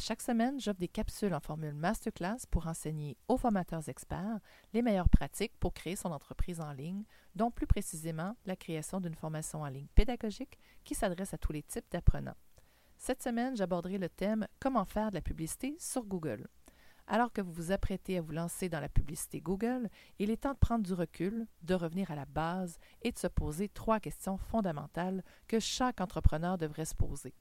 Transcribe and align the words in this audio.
chaque 0.00 0.22
semaine, 0.22 0.58
j'offre 0.58 0.78
des 0.78 0.88
capsules 0.88 1.34
en 1.34 1.40
formule 1.40 1.74
masterclass 1.74 2.46
pour 2.50 2.66
enseigner 2.66 3.18
aux 3.28 3.36
formateurs 3.36 3.88
experts 3.88 4.40
les 4.72 4.82
meilleures 4.82 5.10
pratiques 5.10 5.56
pour 5.60 5.74
créer 5.74 5.94
son 5.94 6.10
entreprise 6.10 6.60
en 6.60 6.72
ligne, 6.72 7.04
dont 7.34 7.50
plus 7.50 7.66
précisément 7.66 8.34
la 8.46 8.56
création 8.56 9.00
d'une 9.00 9.14
formation 9.14 9.60
en 9.60 9.68
ligne 9.68 9.88
pédagogique 9.94 10.58
qui 10.84 10.94
s'adresse 10.94 11.34
à 11.34 11.38
tous 11.38 11.52
les 11.52 11.62
types 11.62 11.90
d'apprenants. 11.90 12.36
Cette 12.96 13.22
semaine, 13.22 13.56
j'aborderai 13.56 13.98
le 13.98 14.08
thème 14.08 14.46
Comment 14.58 14.84
faire 14.84 15.10
de 15.10 15.16
la 15.16 15.22
publicité 15.22 15.76
sur 15.78 16.04
Google. 16.04 16.48
Alors 17.06 17.32
que 17.32 17.40
vous 17.40 17.52
vous 17.52 17.72
apprêtez 17.72 18.18
à 18.18 18.22
vous 18.22 18.32
lancer 18.32 18.68
dans 18.68 18.80
la 18.80 18.88
publicité 18.88 19.40
Google, 19.40 19.90
il 20.18 20.30
est 20.30 20.42
temps 20.42 20.52
de 20.54 20.58
prendre 20.58 20.86
du 20.86 20.94
recul, 20.94 21.46
de 21.62 21.74
revenir 21.74 22.10
à 22.10 22.14
la 22.14 22.24
base 22.24 22.78
et 23.02 23.12
de 23.12 23.18
se 23.18 23.26
poser 23.26 23.68
trois 23.68 24.00
questions 24.00 24.38
fondamentales 24.38 25.22
que 25.46 25.60
chaque 25.60 26.00
entrepreneur 26.00 26.56
devrait 26.56 26.84
se 26.84 26.94
poser. 26.94 27.34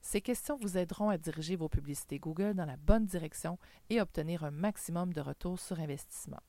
Ces 0.00 0.20
questions 0.20 0.58
vous 0.60 0.78
aideront 0.78 1.10
à 1.10 1.18
diriger 1.18 1.56
vos 1.56 1.68
publicités 1.68 2.18
Google 2.18 2.54
dans 2.54 2.64
la 2.64 2.76
bonne 2.76 3.06
direction 3.06 3.58
et 3.90 4.00
obtenir 4.00 4.44
un 4.44 4.50
maximum 4.50 5.12
de 5.12 5.20
retour 5.20 5.58
sur 5.58 5.80
investissement. 5.80 6.40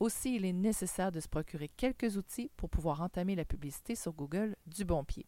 Aussi, 0.00 0.34
il 0.34 0.44
est 0.44 0.52
nécessaire 0.52 1.12
de 1.12 1.20
se 1.20 1.28
procurer 1.28 1.68
quelques 1.68 2.16
outils 2.16 2.50
pour 2.56 2.70
pouvoir 2.70 3.02
entamer 3.02 3.36
la 3.36 3.44
publicité 3.44 3.94
sur 3.94 4.12
Google 4.12 4.56
du 4.66 4.84
bon 4.84 5.04
pied. 5.04 5.26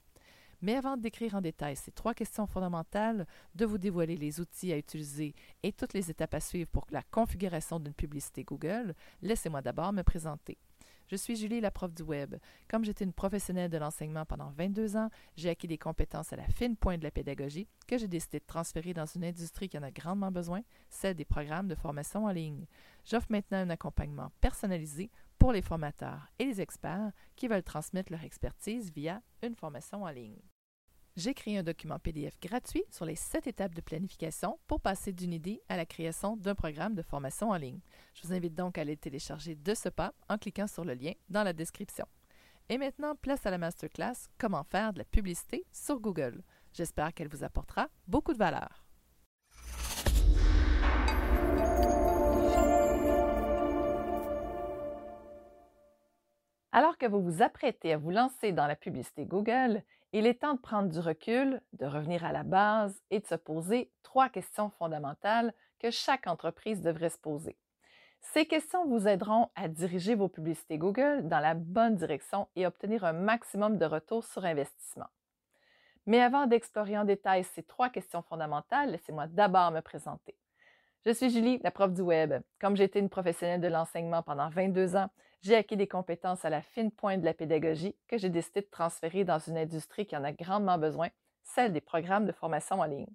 Mais 0.62 0.76
avant 0.76 0.96
de 0.96 1.02
décrire 1.02 1.34
en 1.34 1.40
détail 1.40 1.76
ces 1.76 1.92
trois 1.92 2.14
questions 2.14 2.46
fondamentales, 2.46 3.26
de 3.54 3.66
vous 3.66 3.78
dévoiler 3.78 4.16
les 4.16 4.40
outils 4.40 4.72
à 4.72 4.78
utiliser 4.78 5.34
et 5.62 5.72
toutes 5.72 5.92
les 5.92 6.10
étapes 6.10 6.34
à 6.34 6.40
suivre 6.40 6.70
pour 6.70 6.86
la 6.90 7.02
configuration 7.02 7.78
d'une 7.78 7.92
publicité 7.92 8.44
Google, 8.44 8.94
laissez-moi 9.20 9.62
d'abord 9.62 9.92
me 9.92 10.02
présenter. 10.02 10.58
Je 11.08 11.16
suis 11.16 11.36
Julie, 11.36 11.60
la 11.60 11.70
prof 11.70 11.92
du 11.92 12.02
web. 12.02 12.36
Comme 12.68 12.84
j'étais 12.84 13.04
une 13.04 13.12
professionnelle 13.12 13.70
de 13.70 13.76
l'enseignement 13.76 14.24
pendant 14.24 14.50
22 14.50 14.96
ans, 14.96 15.10
j'ai 15.36 15.50
acquis 15.50 15.68
des 15.68 15.78
compétences 15.78 16.32
à 16.32 16.36
la 16.36 16.48
fine 16.48 16.76
pointe 16.76 17.00
de 17.00 17.04
la 17.04 17.10
pédagogie 17.10 17.68
que 17.86 17.98
j'ai 17.98 18.08
décidé 18.08 18.38
de 18.38 18.44
transférer 18.46 18.94
dans 18.94 19.06
une 19.06 19.24
industrie 19.24 19.68
qui 19.68 19.78
en 19.78 19.82
a 19.82 19.90
grandement 19.90 20.30
besoin, 20.30 20.62
celle 20.88 21.14
des 21.14 21.24
programmes 21.24 21.68
de 21.68 21.74
formation 21.74 22.24
en 22.24 22.30
ligne. 22.30 22.66
J'offre 23.04 23.26
maintenant 23.30 23.58
un 23.58 23.70
accompagnement 23.70 24.32
personnalisé 24.40 25.10
pour 25.38 25.52
les 25.52 25.62
formateurs 25.62 26.28
et 26.38 26.46
les 26.46 26.60
experts 26.60 27.12
qui 27.36 27.48
veulent 27.48 27.62
transmettre 27.62 28.10
leur 28.10 28.24
expertise 28.24 28.90
via 28.92 29.20
une 29.42 29.54
formation 29.54 30.04
en 30.04 30.10
ligne. 30.10 30.40
J'ai 31.16 31.32
créé 31.32 31.56
un 31.56 31.62
document 31.62 32.00
PDF 32.00 32.40
gratuit 32.40 32.82
sur 32.90 33.04
les 33.04 33.14
sept 33.14 33.46
étapes 33.46 33.76
de 33.76 33.80
planification 33.80 34.58
pour 34.66 34.80
passer 34.80 35.12
d'une 35.12 35.32
idée 35.32 35.62
à 35.68 35.76
la 35.76 35.86
création 35.86 36.36
d'un 36.36 36.56
programme 36.56 36.96
de 36.96 37.02
formation 37.02 37.50
en 37.50 37.56
ligne. 37.56 37.78
Je 38.14 38.26
vous 38.26 38.32
invite 38.32 38.56
donc 38.56 38.78
à 38.78 38.80
aller 38.80 38.96
télécharger 38.96 39.54
de 39.54 39.74
ce 39.74 39.88
pas 39.88 40.12
en 40.28 40.38
cliquant 40.38 40.66
sur 40.66 40.84
le 40.84 40.94
lien 40.94 41.12
dans 41.28 41.44
la 41.44 41.52
description. 41.52 42.06
Et 42.68 42.78
maintenant, 42.78 43.14
place 43.14 43.46
à 43.46 43.52
la 43.52 43.58
masterclass 43.58 44.28
Comment 44.38 44.64
faire 44.64 44.92
de 44.92 44.98
la 44.98 45.04
publicité 45.04 45.64
sur 45.70 46.00
Google. 46.00 46.42
J'espère 46.72 47.14
qu'elle 47.14 47.28
vous 47.28 47.44
apportera 47.44 47.88
beaucoup 48.08 48.32
de 48.32 48.38
valeur. 48.38 48.84
Alors 56.72 56.98
que 56.98 57.06
vous 57.06 57.22
vous 57.22 57.40
apprêtez 57.40 57.92
à 57.92 57.98
vous 57.98 58.10
lancer 58.10 58.50
dans 58.50 58.66
la 58.66 58.74
publicité 58.74 59.26
Google, 59.26 59.84
il 60.16 60.28
est 60.28 60.42
temps 60.42 60.54
de 60.54 60.60
prendre 60.60 60.88
du 60.88 61.00
recul, 61.00 61.60
de 61.72 61.86
revenir 61.86 62.24
à 62.24 62.30
la 62.30 62.44
base 62.44 63.02
et 63.10 63.18
de 63.18 63.26
se 63.26 63.34
poser 63.34 63.90
trois 64.04 64.28
questions 64.28 64.70
fondamentales 64.70 65.52
que 65.80 65.90
chaque 65.90 66.28
entreprise 66.28 66.80
devrait 66.80 67.10
se 67.10 67.18
poser. 67.18 67.56
Ces 68.20 68.46
questions 68.46 68.86
vous 68.86 69.08
aideront 69.08 69.48
à 69.56 69.66
diriger 69.66 70.14
vos 70.14 70.28
publicités 70.28 70.78
Google 70.78 71.26
dans 71.26 71.40
la 71.40 71.54
bonne 71.54 71.96
direction 71.96 72.46
et 72.54 72.64
obtenir 72.64 73.04
un 73.04 73.12
maximum 73.12 73.76
de 73.76 73.86
retour 73.86 74.24
sur 74.24 74.44
investissement. 74.44 75.08
Mais 76.06 76.20
avant 76.20 76.46
d'explorer 76.46 76.96
en 76.96 77.04
détail 77.04 77.42
ces 77.42 77.64
trois 77.64 77.90
questions 77.90 78.22
fondamentales, 78.22 78.92
laissez-moi 78.92 79.26
d'abord 79.26 79.72
me 79.72 79.80
présenter. 79.80 80.36
Je 81.06 81.12
suis 81.12 81.28
Julie, 81.28 81.60
la 81.62 81.70
prof 81.70 81.92
du 81.92 82.00
web. 82.00 82.32
Comme 82.58 82.78
j'ai 82.78 82.84
été 82.84 82.98
une 82.98 83.10
professionnelle 83.10 83.60
de 83.60 83.68
l'enseignement 83.68 84.22
pendant 84.22 84.48
22 84.48 84.96
ans, 84.96 85.10
j'ai 85.42 85.54
acquis 85.54 85.76
des 85.76 85.86
compétences 85.86 86.46
à 86.46 86.50
la 86.50 86.62
fine 86.62 86.90
pointe 86.90 87.20
de 87.20 87.26
la 87.26 87.34
pédagogie 87.34 87.94
que 88.08 88.16
j'ai 88.16 88.30
décidé 88.30 88.62
de 88.62 88.70
transférer 88.70 89.22
dans 89.22 89.38
une 89.38 89.58
industrie 89.58 90.06
qui 90.06 90.16
en 90.16 90.24
a 90.24 90.32
grandement 90.32 90.78
besoin, 90.78 91.10
celle 91.42 91.74
des 91.74 91.82
programmes 91.82 92.24
de 92.24 92.32
formation 92.32 92.80
en 92.80 92.84
ligne. 92.84 93.14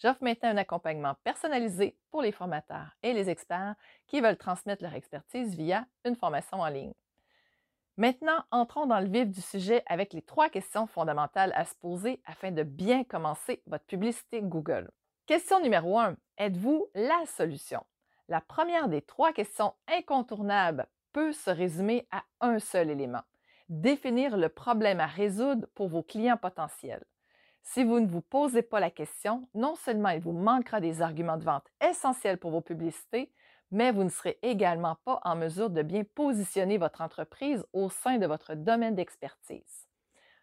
J'offre 0.00 0.24
maintenant 0.24 0.48
un 0.48 0.56
accompagnement 0.56 1.14
personnalisé 1.22 1.96
pour 2.10 2.22
les 2.22 2.32
formateurs 2.32 2.96
et 3.04 3.12
les 3.12 3.30
experts 3.30 3.76
qui 4.08 4.20
veulent 4.20 4.36
transmettre 4.36 4.82
leur 4.82 4.94
expertise 4.94 5.54
via 5.54 5.86
une 6.04 6.16
formation 6.16 6.58
en 6.58 6.68
ligne. 6.68 6.94
Maintenant, 7.96 8.42
entrons 8.50 8.86
dans 8.86 8.98
le 8.98 9.08
vif 9.08 9.28
du 9.28 9.40
sujet 9.40 9.84
avec 9.86 10.12
les 10.12 10.22
trois 10.22 10.48
questions 10.48 10.88
fondamentales 10.88 11.52
à 11.54 11.64
se 11.64 11.76
poser 11.76 12.20
afin 12.24 12.50
de 12.50 12.64
bien 12.64 13.04
commencer 13.04 13.62
votre 13.66 13.84
publicité 13.84 14.42
Google. 14.42 14.90
Question 15.32 15.60
numéro 15.60 15.98
1. 15.98 16.14
Êtes-vous 16.36 16.88
la 16.94 17.24
solution? 17.24 17.82
La 18.28 18.42
première 18.42 18.90
des 18.90 19.00
trois 19.00 19.32
questions 19.32 19.72
incontournables 19.88 20.86
peut 21.14 21.32
se 21.32 21.48
résumer 21.48 22.06
à 22.10 22.22
un 22.42 22.58
seul 22.58 22.90
élément, 22.90 23.22
définir 23.70 24.36
le 24.36 24.50
problème 24.50 25.00
à 25.00 25.06
résoudre 25.06 25.66
pour 25.74 25.88
vos 25.88 26.02
clients 26.02 26.36
potentiels. 26.36 27.02
Si 27.62 27.82
vous 27.82 27.98
ne 27.98 28.06
vous 28.06 28.20
posez 28.20 28.60
pas 28.60 28.78
la 28.78 28.90
question, 28.90 29.48
non 29.54 29.74
seulement 29.74 30.10
il 30.10 30.20
vous 30.20 30.32
manquera 30.32 30.82
des 30.82 31.00
arguments 31.00 31.38
de 31.38 31.44
vente 31.44 31.72
essentiels 31.80 32.36
pour 32.36 32.50
vos 32.50 32.60
publicités, 32.60 33.32
mais 33.70 33.90
vous 33.90 34.04
ne 34.04 34.10
serez 34.10 34.38
également 34.42 34.98
pas 35.06 35.18
en 35.24 35.34
mesure 35.34 35.70
de 35.70 35.80
bien 35.80 36.04
positionner 36.14 36.76
votre 36.76 37.00
entreprise 37.00 37.64
au 37.72 37.88
sein 37.88 38.18
de 38.18 38.26
votre 38.26 38.54
domaine 38.54 38.96
d'expertise. 38.96 39.88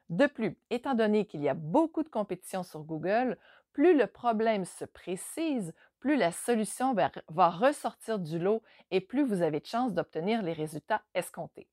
De 0.10 0.26
plus, 0.26 0.58
étant 0.72 0.96
donné 0.96 1.26
qu'il 1.26 1.44
y 1.44 1.50
a 1.50 1.54
beaucoup 1.54 2.02
de 2.02 2.10
compétition 2.10 2.64
sur 2.64 2.82
Google, 2.82 3.38
plus 3.80 3.96
le 3.96 4.08
problème 4.08 4.66
se 4.66 4.84
précise, 4.84 5.74
plus 6.02 6.18
la 6.18 6.34
solution 6.34 6.94
va, 6.94 7.50
ressortir 7.50 8.20
du 8.20 8.38
lot 8.38 8.62
et 8.92 9.00
plus 9.00 9.24
vous 9.24 9.42
avez 9.42 9.62
de 9.62 9.66
chances 9.66 9.94
d'obtenir 9.94 10.42
les 10.42 10.52
résultats 10.52 11.02
escomptés. 11.14 11.70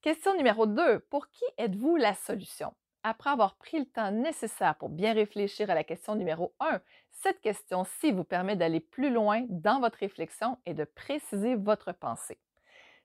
Question 0.00 0.34
numéro 0.38 0.64
2. 0.64 1.00
Pour 1.10 1.28
qui 1.28 1.44
êtes-vous 1.58 1.96
la 1.96 2.14
solution? 2.14 2.72
Après 3.02 3.28
avoir 3.28 3.56
pris 3.56 3.78
le 3.78 3.84
temps 3.84 4.10
nécessaire 4.10 4.74
pour 4.76 4.88
bien 4.88 5.12
réfléchir 5.12 5.68
à 5.68 5.74
la 5.74 5.84
question 5.84 6.14
numéro 6.14 6.54
1, 6.60 6.80
cette 7.10 7.42
question-ci 7.42 8.10
vous 8.10 8.24
permet 8.24 8.56
d'aller 8.56 8.80
plus 8.80 9.12
loin 9.12 9.44
dans 9.50 9.80
votre 9.80 9.98
réflexion 9.98 10.56
et 10.64 10.72
de 10.72 10.84
préciser 10.84 11.56
votre 11.56 11.92
pensée. 11.92 12.38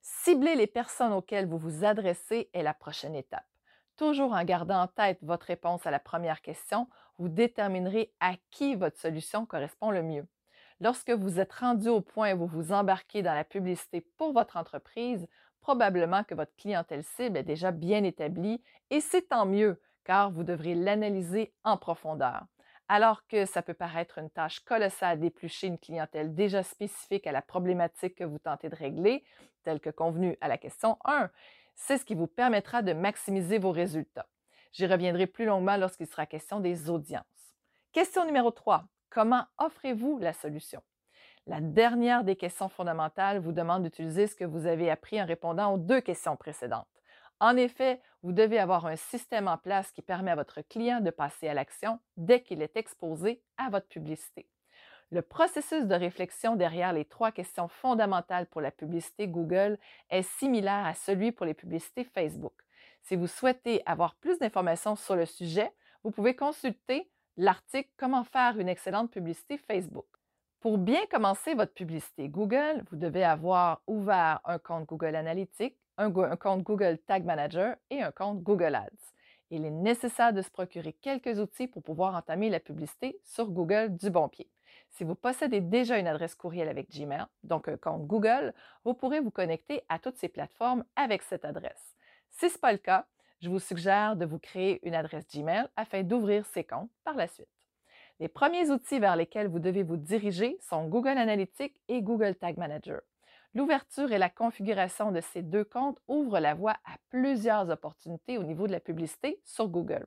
Cibler 0.01 0.55
les 0.55 0.67
personnes 0.67 1.11
auxquelles 1.11 1.45
vous 1.45 1.57
vous 1.57 1.83
adressez 1.83 2.49
est 2.53 2.63
la 2.63 2.73
prochaine 2.73 3.16
étape. 3.16 3.43
Toujours 3.97 4.31
en 4.31 4.43
gardant 4.45 4.81
en 4.81 4.87
tête 4.87 5.19
votre 5.23 5.47
réponse 5.47 5.85
à 5.85 5.91
la 5.91 5.99
première 5.99 6.41
question, 6.41 6.87
vous 7.18 7.30
déterminerez 7.30 8.12
à 8.20 8.34
qui 8.52 8.76
votre 8.76 9.00
solution 9.00 9.46
correspond 9.46 9.92
le 9.92 10.03
mieux. 10.03 10.28
Lorsque 10.81 11.12
vous 11.12 11.40
êtes 11.40 11.53
rendu 11.53 11.88
au 11.88 12.02
point 12.02 12.34
où 12.34 12.40
vous 12.40 12.48
vous 12.48 12.74
embarquez 12.74 13.22
dans 13.22 13.34
la 13.34 13.46
publicité 13.46 14.02
pour 14.18 14.34
votre 14.34 14.58
entreprise, 14.58 15.28
probablement 15.62 16.24
que 16.24 16.36
votre 16.36 16.56
clientèle 16.58 17.03
cible 17.03 17.38
est 17.38 17.44
déjà 17.44 17.72
bien 17.72 18.03
établie 18.03 18.62
et 18.90 19.00
c'est 19.00 19.30
tant 19.30 19.46
mieux 19.46 19.81
car 20.03 20.31
vous 20.31 20.44
devrez 20.44 20.76
l'analyser 20.76 21.53
en 21.64 21.78
profondeur. 21.78 22.46
Alors 22.88 23.26
que 23.28 23.46
ça 23.46 23.64
peut 23.64 23.74
paraître 23.74 24.20
une 24.20 24.30
tâche 24.30 24.59
colossale 24.59 25.20
d'éplucher 25.20 25.68
une 25.68 25.80
clientèle 25.80 26.36
déjà 26.36 26.62
spécifique 26.62 27.26
à 27.26 27.32
la 27.32 27.42
problématique 27.42 28.16
que 28.16 28.24
vous 28.24 28.38
tentez 28.38 28.70
de 28.70 28.76
régler, 28.76 29.24
telle 29.64 29.80
que 29.80 29.90
convenu 29.90 30.38
à 30.42 30.47
la 30.47 30.59
question 30.59 31.00
1, 31.06 31.32
c'est 31.74 31.97
ce 31.97 32.06
qui 32.06 32.14
vous 32.14 32.28
permettra 32.28 32.84
de 32.84 32.94
maximiser 32.94 33.58
vos 33.58 33.72
résultats. 33.72 34.28
J'y 34.75 34.88
reviendrai 34.88 35.25
plus 35.25 35.46
longuement 35.46 35.78
lorsqu'il 35.78 36.06
sera 36.06 36.25
question 36.25 36.59
des 36.59 36.90
audiences. 36.90 37.24
Question 37.94 38.25
numéro 38.25 38.52
3. 38.52 38.84
Comment 39.09 39.46
offrez-vous 39.58 40.19
la 40.19 40.34
solution? 40.34 40.84
La 41.47 41.62
dernière 41.62 42.25
des 42.25 42.36
questions 42.36 42.68
fondamentales 42.68 43.40
vous 43.40 43.53
demande 43.53 43.84
d'utiliser 43.84 44.28
ce 44.28 44.35
que 44.35 44.44
vous 44.44 44.66
avez 44.66 44.91
appris 44.91 45.22
en 45.22 45.25
répondant 45.25 45.74
aux 45.74 45.78
deux 45.78 46.02
questions 46.02 46.35
précédentes. 46.35 46.90
En 47.40 47.56
effet, 47.56 48.02
vous 48.22 48.34
devez 48.34 48.59
avoir 48.59 48.85
un 48.85 48.97
système 48.97 49.47
en 49.47 49.58
place 49.58 49.94
qui 49.94 50.02
permet 50.02 50.31
à 50.31 50.35
votre 50.35 50.59
client 50.59 51.00
de 51.00 51.09
passer 51.09 51.47
à 51.47 51.53
l'action 51.53 51.97
dès 52.18 52.41
qu'il 52.41 52.62
est 52.62 52.75
exposé 52.75 53.41
à 53.56 53.69
votre 53.69 53.88
publicité. 53.88 54.46
Le 55.09 55.22
processus 55.22 55.85
de 55.85 55.96
réflexion 55.96 56.58
derrière 56.58 56.91
les 56.91 57.05
trois 57.05 57.32
questions 57.32 57.70
fondamentales 57.70 58.47
pour 58.47 58.59
la 58.59 58.72
publicité 58.72 59.29
Google 59.29 59.78
est 60.09 60.23
similaire 60.38 60.85
à 60.85 60.96
celui 60.96 61.32
pour 61.32 61.46
les 61.46 61.53
publicités 61.53 62.03
Facebook. 62.03 62.65
Si 63.05 63.16
vous 63.16 63.28
souhaitez 63.28 63.84
avoir 63.85 64.16
plus 64.16 64.40
d'informations 64.40 64.96
sur 64.96 65.16
le 65.16 65.28
sujet, 65.28 65.72
vous 66.03 66.09
pouvez 66.09 66.35
consulter 66.35 67.07
l'article 67.37 67.87
Comment 67.97 68.23
faire 68.23 68.57
une 68.57 68.67
excellente 68.67 69.11
publicité 69.11 69.59
Facebook. 69.59 70.07
Pour 70.59 70.79
bien 70.79 71.05
commencer 71.11 71.53
votre 71.53 71.75
publicité 71.75 72.29
Google, 72.29 72.84
vous 72.90 72.97
devez 72.97 73.23
avoir 73.23 73.84
ouvert 73.85 74.40
un 74.43 74.57
compte 74.57 74.87
Google 74.87 75.16
Analytics, 75.16 75.78
un, 75.99 76.11
compte 76.35 76.63
Google 76.63 76.97
Tag 76.97 77.25
Manager 77.25 77.75
et 77.91 78.02
un 78.02 78.09
compte 78.09 78.41
Google 78.41 78.73
Ads. 78.73 79.13
Il 79.51 79.66
est 79.66 79.69
nécessaire 79.69 80.34
de 80.34 80.41
se 80.41 80.49
procurer 80.49 80.93
quelques 80.93 81.37
outils 81.37 81.67
pour 81.67 81.84
pouvoir 81.84 82.16
entamer 82.16 82.49
la 82.49 82.59
publicité 82.59 83.19
sur 83.23 83.51
Google 83.51 83.96
du 83.96 84.09
bon 84.09 84.29
pied. 84.29 84.49
Si 84.90 85.03
vous 85.03 85.13
possédez 85.13 85.61
déjà 85.61 85.99
une 85.99 86.08
adresse 86.08 86.34
courriel 86.34 86.69
avec 86.69 86.90
Gmail, 86.90 87.28
donc 87.43 87.67
un 87.67 87.78
compte 87.78 88.08
Google, 88.08 88.55
vous 88.84 88.96
pourrez 88.96 89.19
vous 89.19 89.29
connecter 89.29 89.84
à 89.90 89.99
toutes 89.99 90.17
ces 90.17 90.28
plateformes 90.28 90.84
avec 90.96 91.22
cette 91.22 91.46
adresse. 91.46 91.96
Si 92.37 92.49
ce 92.49 92.55
n'est 92.55 92.59
pas 92.59 92.73
le 92.73 92.78
cas, 92.78 93.08
je 93.40 93.49
vous 93.49 93.59
suggère 93.59 94.17
de 94.17 94.26
vous 94.26 94.40
créer 94.40 94.85
une 94.85 94.93
adresse 94.93 95.26
Gmail 95.34 95.70
afin 95.78 96.03
d'ouvrir 96.03 96.46
ces 96.47 96.66
comptes 96.66 96.91
par 97.05 97.16
la 97.16 97.28
suite. 97.28 97.47
Les 98.20 98.28
premiers 98.28 98.72
outils 98.72 98.99
vers 98.99 99.16
lesquels 99.16 99.47
vous 99.47 99.59
devez 99.59 99.84
vous 99.84 99.96
diriger 99.96 100.58
sont 100.61 100.87
Google 100.87 101.17
Analytics 101.17 101.82
et 101.87 102.02
Google 102.02 102.35
Tag 102.35 102.58
Manager. 102.58 103.02
L'ouverture 103.53 104.11
et 104.11 104.17
la 104.17 104.29
configuration 104.29 105.14
de 105.14 105.22
ces 105.22 105.43
deux 105.43 105.64
comptes 105.64 105.99
ouvrent 106.09 106.40
la 106.40 106.55
voie 106.55 106.76
à 106.84 106.97
plusieurs 107.09 107.70
opportunités 107.70 108.37
au 108.37 108.43
niveau 108.43 108.67
de 108.67 108.73
la 108.73 108.82
publicité 108.82 109.40
sur 109.46 109.70
Google. 109.70 110.05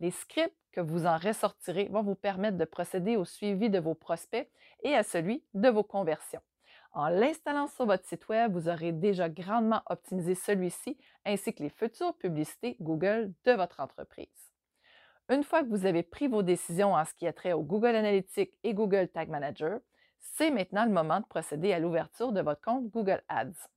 Les 0.00 0.10
scripts 0.10 0.54
que 0.72 0.82
vous 0.82 1.06
en 1.06 1.16
ressortirez 1.16 1.88
vont 1.90 2.02
vous 2.02 2.14
permettre 2.14 2.58
de 2.58 2.66
procéder 2.66 3.16
au 3.16 3.24
suivi 3.24 3.70
de 3.70 3.78
vos 3.78 3.94
prospects 3.94 4.50
et 4.82 4.94
à 4.94 5.02
celui 5.02 5.42
de 5.54 5.70
vos 5.70 5.84
conversions. 5.84 6.42
En 6.94 7.08
l'installant 7.08 7.68
sur 7.68 7.86
votre 7.86 8.04
site 8.04 8.28
Web, 8.28 8.52
vous 8.52 8.68
aurez 8.68 8.92
déjà 8.92 9.30
grandement 9.30 9.80
optimisé 9.88 10.34
celui-ci 10.34 10.98
ainsi 11.24 11.54
que 11.54 11.62
les 11.62 11.70
futures 11.70 12.14
publicités 12.14 12.76
Google 12.80 13.32
de 13.44 13.52
votre 13.52 13.80
entreprise. 13.80 14.52
Une 15.30 15.42
fois 15.42 15.62
que 15.62 15.68
vous 15.68 15.86
avez 15.86 16.02
pris 16.02 16.28
vos 16.28 16.42
décisions 16.42 16.92
en 16.92 17.04
ce 17.06 17.14
qui 17.14 17.26
a 17.26 17.32
trait 17.32 17.54
au 17.54 17.62
Google 17.62 17.96
Analytics 17.96 18.58
et 18.62 18.74
Google 18.74 19.08
Tag 19.08 19.30
Manager, 19.30 19.80
c'est 20.18 20.50
maintenant 20.50 20.84
le 20.84 20.90
moment 20.90 21.20
de 21.20 21.24
procéder 21.24 21.72
à 21.72 21.78
l'ouverture 21.78 22.30
de 22.30 22.42
votre 22.42 22.60
compte 22.60 22.88
Google 22.88 23.22
Ads. 23.28 23.68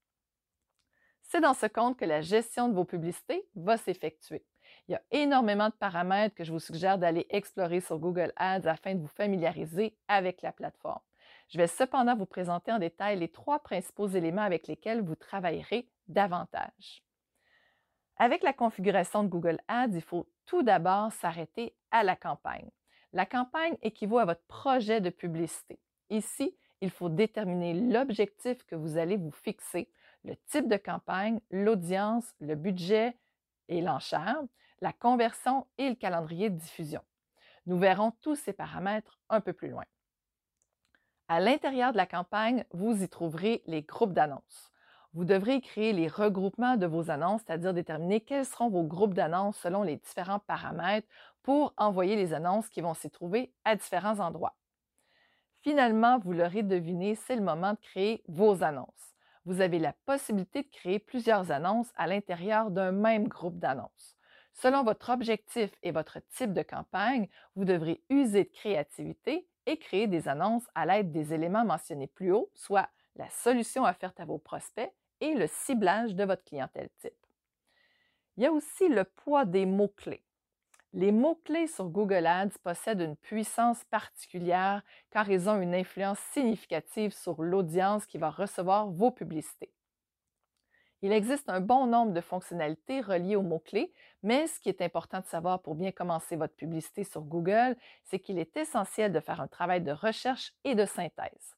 C'est 1.22 1.40
dans 1.40 1.54
ce 1.54 1.68
compte 1.68 1.98
que 1.98 2.06
la 2.06 2.20
gestion 2.20 2.68
de 2.68 2.76
vos 2.76 2.84
publicités 2.84 3.48
va 3.56 3.78
s'effectuer. 3.78 4.44
Il 4.88 4.92
y 4.92 4.96
a 4.96 5.02
énormément 5.12 5.70
de 5.70 5.74
paramètres 5.74 6.36
que 6.36 6.44
je 6.44 6.52
vous 6.52 6.60
suggère 6.60 6.98
d'aller 6.98 7.26
explorer 7.30 7.80
sur 7.80 7.98
Google 7.98 8.34
Ads 8.36 8.68
afin 8.68 8.94
de 8.94 9.00
vous 9.00 9.08
familiariser 9.08 9.96
avec 10.10 10.42
la 10.42 10.52
plateforme. 10.52 11.02
Je 11.48 11.58
vais 11.58 11.68
cependant 11.68 12.16
vous 12.16 12.26
présenter 12.26 12.72
en 12.72 12.80
détail 12.80 13.20
les 13.20 13.30
trois 13.30 13.60
principaux 13.60 14.08
éléments 14.08 14.42
avec 14.42 14.68
lesquels 14.68 15.02
vous 15.02 15.16
travaillerez 15.16 15.90
davantage. 16.08 17.04
Avec 18.18 18.44
la 18.44 18.54
configuration 18.54 19.24
de 19.24 19.30
Google 19.30 19.60
Ads, 19.68 19.94
il 19.94 20.02
faut 20.02 20.28
tout 20.46 20.64
d'abord 20.64 21.12
s'arrêter 21.12 21.76
à 21.92 22.04
la 22.04 22.16
campagne. 22.16 22.70
La 23.14 23.26
campagne 23.26 23.78
équivaut 23.82 24.20
à 24.20 24.26
votre 24.26 24.44
projet 24.48 25.02
de 25.02 25.10
publicité. 25.10 25.80
Ici, 26.10 26.58
il 26.82 26.90
faut 26.90 27.10
déterminer 27.10 27.74
l'objectif 27.74 28.64
que 28.66 28.76
vous 28.76 28.98
allez 28.98 29.18
vous 29.18 29.32
fixer, 29.32 29.90
le 30.24 30.36
type 30.48 30.68
de 30.68 30.78
campagne, 30.78 31.40
l'audience, 31.52 32.26
le 32.40 32.56
budget 32.56 33.18
et 33.68 33.82
l'enchère, 33.82 34.42
la 34.82 34.94
conversion 34.94 35.68
et 35.78 35.90
le 35.90 35.96
calendrier 35.96 36.50
de 36.50 36.58
diffusion. 36.58 37.02
Nous 37.66 37.78
verrons 37.78 38.12
tous 38.22 38.36
ces 38.36 38.54
paramètres 38.54 39.20
un 39.30 39.42
peu 39.42 39.54
plus 39.54 39.70
loin. 39.70 39.86
À 41.28 41.40
l'intérieur 41.40 41.92
de 41.92 41.98
la 41.98 42.06
campagne, 42.06 42.66
vous 42.72 43.02
y 43.02 43.10
trouverez 43.10 43.64
les 43.66 43.82
groupes 43.82 44.14
d'annonces. 44.14 44.72
Vous 45.16 45.26
devrez 45.26 45.60
créer 45.60 45.92
les 45.92 46.08
regroupements 46.08 46.78
de 46.78 46.86
vos 46.86 47.10
annonces, 47.10 47.42
c'est-à-dire 47.46 47.74
déterminer 47.74 48.22
quels 48.22 48.46
seront 48.46 48.70
vos 48.70 48.84
groupes 48.84 49.16
d'annonces 49.16 49.58
selon 49.58 49.82
les 49.82 49.96
différents 49.96 50.40
paramètres 50.40 51.08
pour 51.42 51.74
envoyer 51.78 52.16
les 52.16 52.34
annonces 52.34 52.70
qui 52.70 52.82
vont 52.82 52.94
s'y 52.94 53.10
trouver 53.10 53.52
à 53.64 53.76
différents 53.76 54.20
endroits. 54.20 54.56
Finalement, 55.62 56.20
vous 56.20 56.34
l'aurez 56.34 56.62
deviné, 56.62 57.16
c'est 57.16 57.36
le 57.36 57.42
moment 57.42 57.72
de 57.72 57.80
créer 57.80 58.24
vos 58.28 58.64
annonces. 58.64 59.16
Vous 59.46 59.62
avez 59.62 59.80
la 59.80 59.94
possibilité 60.06 60.62
de 60.62 60.70
créer 60.70 61.00
plusieurs 61.00 61.50
annonces 61.50 61.92
à 61.96 62.06
l'intérieur 62.06 62.70
d'un 62.70 62.92
même 62.92 63.28
groupe 63.28 63.58
d'annonces. 63.58 64.16
Selon 64.54 64.84
votre 64.84 65.10
objectif 65.10 65.72
et 65.82 65.92
votre 65.92 66.20
type 66.36 66.54
de 66.54 66.62
campagne, 66.62 67.28
vous 67.56 67.66
devrez 67.66 68.04
user 68.10 68.44
de 68.44 68.50
créativité 68.52 69.48
et 69.66 69.78
créer 69.78 70.08
des 70.08 70.28
annonces 70.28 70.68
à 70.76 70.86
l'aide 70.86 71.12
des 71.12 71.34
éléments 71.34 71.66
mentionnés 71.66 72.08
plus 72.08 72.32
haut, 72.32 72.50
soit 72.54 72.90
la 73.16 73.30
solution 73.30 73.84
offerte 73.84 74.20
à 74.20 74.26
vos 74.26 74.38
prospects 74.38 74.92
et 75.22 75.34
le 75.34 75.48
ciblage 75.48 76.16
de 76.16 76.24
votre 76.24 76.44
clientèle 76.44 76.90
type. 77.00 77.14
Il 78.38 78.44
y 78.44 78.48
a 78.48 78.52
aussi 78.52 78.90
le 78.90 79.04
poids 79.06 79.46
des 79.46 79.66
mots-clés. 79.66 80.24
Les 80.94 81.12
mots-clés 81.12 81.68
sur 81.68 81.90
Google 81.90 82.26
Ads 82.26 82.58
possèdent 82.64 83.02
une 83.02 83.18
puissance 83.18 83.84
particulière 83.86 84.82
car 85.12 85.30
ils 85.30 85.50
ont 85.50 85.62
une 85.62 85.76
influence 85.76 86.20
significative 86.32 87.14
sur 87.14 87.42
l'audience 87.42 88.06
qui 88.06 88.18
va 88.18 88.30
recevoir 88.30 88.90
vos 88.90 89.12
publicités. 89.12 89.75
Il 91.06 91.12
existe 91.12 91.50
un 91.50 91.62
bon 91.62 91.86
nombre 91.86 92.14
de 92.14 92.20
fonctionnalités 92.20 93.00
reliées 93.00 93.36
aux 93.36 93.44
mots-clés, 93.44 93.94
mais 94.24 94.48
ce 94.48 94.60
qui 94.60 94.70
est 94.70 94.82
important 94.82 95.20
de 95.20 95.28
savoir 95.28 95.62
pour 95.62 95.76
bien 95.76 95.92
commencer 95.92 96.36
votre 96.36 96.56
publicité 96.56 97.04
sur 97.04 97.22
Google, 97.22 97.78
c'est 98.06 98.18
qu'il 98.18 98.40
est 98.40 98.58
essentiel 98.58 99.14
de 99.14 99.20
faire 99.20 99.40
un 99.40 99.48
travail 99.48 99.82
de 99.82 99.92
recherche 99.92 100.56
et 100.64 100.74
de 100.74 100.84
synthèse. 100.84 101.56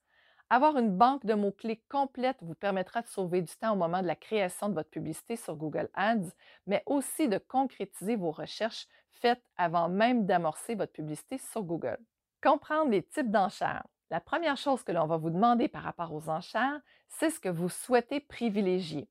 Avoir 0.50 0.78
une 0.78 0.98
banque 0.98 1.26
de 1.26 1.34
mots-clés 1.34 1.82
complète 1.88 2.36
vous 2.42 2.56
permettra 2.56 3.02
de 3.02 3.08
sauver 3.08 3.42
du 3.42 3.56
temps 3.56 3.72
au 3.72 3.78
moment 3.78 4.02
de 4.02 4.08
la 4.08 4.18
création 4.18 4.68
de 4.68 4.74
votre 4.74 4.90
publicité 4.90 5.38
sur 5.38 5.56
Google 5.56 5.88
Ads, 5.94 6.28
mais 6.66 6.84
aussi 6.86 7.30
de 7.30 7.38
concrétiser 7.38 8.18
vos 8.18 8.32
recherches 8.32 8.86
faites 9.12 9.44
avant 9.56 9.88
même 9.88 10.26
d'amorcer 10.26 10.76
votre 10.76 10.92
publicité 10.92 11.38
sur 11.38 11.64
Google. 11.64 12.00
Comprendre 12.44 12.92
les 12.92 13.04
types 13.04 13.32
d'enchères. 13.32 13.88
La 14.10 14.20
première 14.20 14.58
chose 14.58 14.84
que 14.84 14.92
l'on 14.92 15.08
va 15.08 15.16
vous 15.16 15.30
demander 15.30 15.70
par 15.70 15.84
rapport 15.84 16.14
aux 16.14 16.28
enchères, 16.28 16.82
c'est 17.08 17.30
ce 17.30 17.40
que 17.40 17.48
vous 17.48 17.70
souhaitez 17.70 18.20
privilégier. 18.20 19.08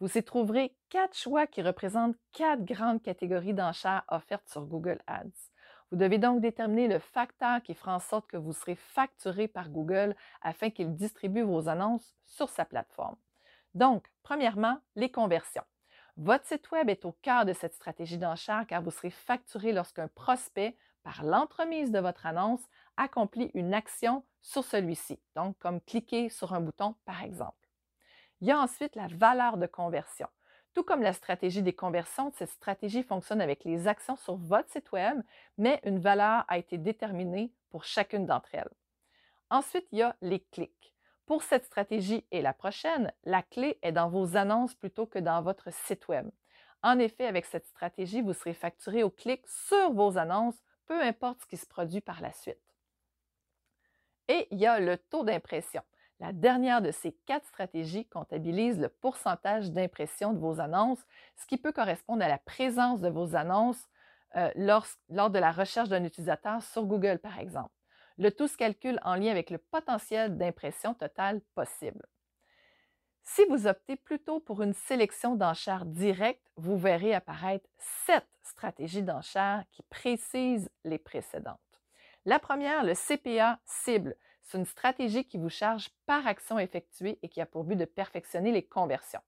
Vous 0.00 0.16
y 0.16 0.22
trouverez 0.22 0.76
quatre 0.90 1.16
choix 1.16 1.48
qui 1.48 1.60
représentent 1.60 2.14
quatre 2.32 2.64
grandes 2.64 3.02
catégories 3.02 3.52
d'enchères 3.52 4.04
offertes 4.06 4.48
sur 4.48 4.64
Google 4.64 5.00
Ads. 5.08 5.50
Vous 5.90 5.96
devez 5.96 6.18
donc 6.18 6.40
déterminer 6.40 6.86
le 6.86 7.00
facteur 7.00 7.60
qui 7.62 7.74
fera 7.74 7.96
en 7.96 7.98
sorte 7.98 8.28
que 8.28 8.36
vous 8.36 8.52
serez 8.52 8.76
facturé 8.76 9.48
par 9.48 9.70
Google 9.70 10.14
afin 10.40 10.70
qu'il 10.70 10.94
distribue 10.94 11.42
vos 11.42 11.68
annonces 11.68 12.14
sur 12.26 12.48
sa 12.48 12.64
plateforme. 12.64 13.16
Donc, 13.74 14.06
premièrement, 14.22 14.78
les 14.94 15.10
conversions. 15.10 15.64
Votre 16.16 16.46
site 16.46 16.70
Web 16.70 16.90
est 16.90 17.04
au 17.04 17.12
cœur 17.22 17.44
de 17.44 17.52
cette 17.52 17.74
stratégie 17.74 18.18
d'enchère 18.18 18.66
car 18.68 18.82
vous 18.82 18.92
serez 18.92 19.10
facturé 19.10 19.72
lorsqu'un 19.72 20.08
prospect, 20.08 20.76
par 21.02 21.24
l'entremise 21.24 21.90
de 21.90 21.98
votre 21.98 22.26
annonce, 22.26 22.62
accomplit 22.96 23.50
une 23.54 23.74
action 23.74 24.24
sur 24.42 24.62
celui-ci, 24.62 25.18
donc 25.34 25.58
comme 25.58 25.80
cliquer 25.80 26.28
sur 26.28 26.54
un 26.54 26.60
bouton 26.60 26.94
par 27.04 27.22
exemple. 27.24 27.67
Il 28.40 28.48
y 28.48 28.52
a 28.52 28.58
ensuite 28.58 28.94
la 28.94 29.08
valeur 29.08 29.56
de 29.56 29.66
conversion. 29.66 30.28
Tout 30.74 30.84
comme 30.84 31.02
la 31.02 31.12
stratégie 31.12 31.62
des 31.62 31.72
conversions, 31.72 32.30
cette 32.36 32.50
stratégie 32.50 33.02
fonctionne 33.02 33.40
avec 33.40 33.64
les 33.64 33.88
actions 33.88 34.16
sur 34.16 34.36
votre 34.36 34.70
site 34.70 34.92
Web, 34.92 35.20
mais 35.56 35.80
une 35.84 35.98
valeur 35.98 36.44
a 36.46 36.58
été 36.58 36.78
déterminée 36.78 37.52
pour 37.70 37.84
chacune 37.84 38.26
d'entre 38.26 38.54
elles. 38.54 38.70
Ensuite, 39.50 39.88
il 39.90 39.98
y 39.98 40.02
a 40.02 40.14
les 40.20 40.40
clics. 40.40 40.94
Pour 41.26 41.42
cette 41.42 41.64
stratégie 41.64 42.24
et 42.30 42.40
la 42.40 42.52
prochaine, 42.52 43.12
la 43.24 43.42
clé 43.42 43.78
est 43.82 43.92
dans 43.92 44.08
vos 44.08 44.36
annonces 44.36 44.74
plutôt 44.74 45.06
que 45.06 45.18
dans 45.18 45.42
votre 45.42 45.72
site 45.72 46.06
Web. 46.08 46.30
En 46.82 46.98
effet, 47.00 47.26
avec 47.26 47.44
cette 47.44 47.66
stratégie, 47.66 48.22
vous 48.22 48.32
serez 48.32 48.54
facturé 48.54 49.02
au 49.02 49.10
clic 49.10 49.42
sur 49.46 49.92
vos 49.92 50.16
annonces, 50.16 50.62
peu 50.86 51.02
importe 51.02 51.40
ce 51.40 51.46
qui 51.46 51.56
se 51.56 51.66
produit 51.66 52.00
par 52.00 52.20
la 52.20 52.32
suite. 52.32 52.56
Et 54.28 54.46
il 54.50 54.58
y 54.58 54.66
a 54.66 54.78
le 54.78 54.96
taux 54.96 55.24
d'impression. 55.24 55.82
La 56.20 56.32
dernière 56.32 56.82
de 56.82 56.90
ces 56.90 57.12
quatre 57.26 57.46
stratégies 57.46 58.06
comptabilise 58.06 58.78
le 58.80 58.88
pourcentage 58.88 59.70
d'impression 59.70 60.32
de 60.32 60.38
vos 60.38 60.60
annonces, 60.60 61.04
ce 61.36 61.46
qui 61.46 61.58
peut 61.58 61.72
correspondre 61.72 62.24
à 62.24 62.28
la 62.28 62.38
présence 62.38 63.00
de 63.00 63.08
vos 63.08 63.36
annonces 63.36 63.88
euh, 64.36 64.50
lors, 64.56 64.86
lors 65.08 65.30
de 65.30 65.38
la 65.38 65.52
recherche 65.52 65.88
d'un 65.88 66.04
utilisateur 66.04 66.62
sur 66.62 66.84
Google, 66.84 67.18
par 67.18 67.38
exemple. 67.38 67.72
Le 68.18 68.32
tout 68.32 68.48
se 68.48 68.56
calcule 68.56 68.98
en 69.04 69.14
lien 69.14 69.30
avec 69.30 69.48
le 69.50 69.58
potentiel 69.58 70.36
d'impression 70.36 70.92
totale 70.92 71.40
possible. 71.54 72.04
Si 73.22 73.44
vous 73.44 73.66
optez 73.68 73.94
plutôt 73.94 74.40
pour 74.40 74.62
une 74.62 74.72
sélection 74.72 75.36
d'enchères 75.36 75.84
directes, 75.84 76.50
vous 76.56 76.76
verrez 76.76 77.14
apparaître 77.14 77.68
sept 78.06 78.26
stratégies 78.42 79.02
d'enchères 79.02 79.64
qui 79.70 79.82
précisent 79.84 80.70
les 80.84 80.98
précédentes. 80.98 81.60
La 82.24 82.38
première, 82.38 82.84
le 82.84 82.94
CPA 82.94 83.60
cible. 83.64 84.16
C'est 84.48 84.56
une 84.56 84.64
stratégie 84.64 85.26
qui 85.26 85.36
vous 85.36 85.50
charge 85.50 85.90
par 86.06 86.26
action 86.26 86.58
effectuée 86.58 87.18
et 87.22 87.28
qui 87.28 87.42
a 87.42 87.44
pour 87.44 87.64
but 87.64 87.76
de 87.76 87.84
perfectionner 87.84 88.50
les 88.50 88.62
conversions. 88.62 89.20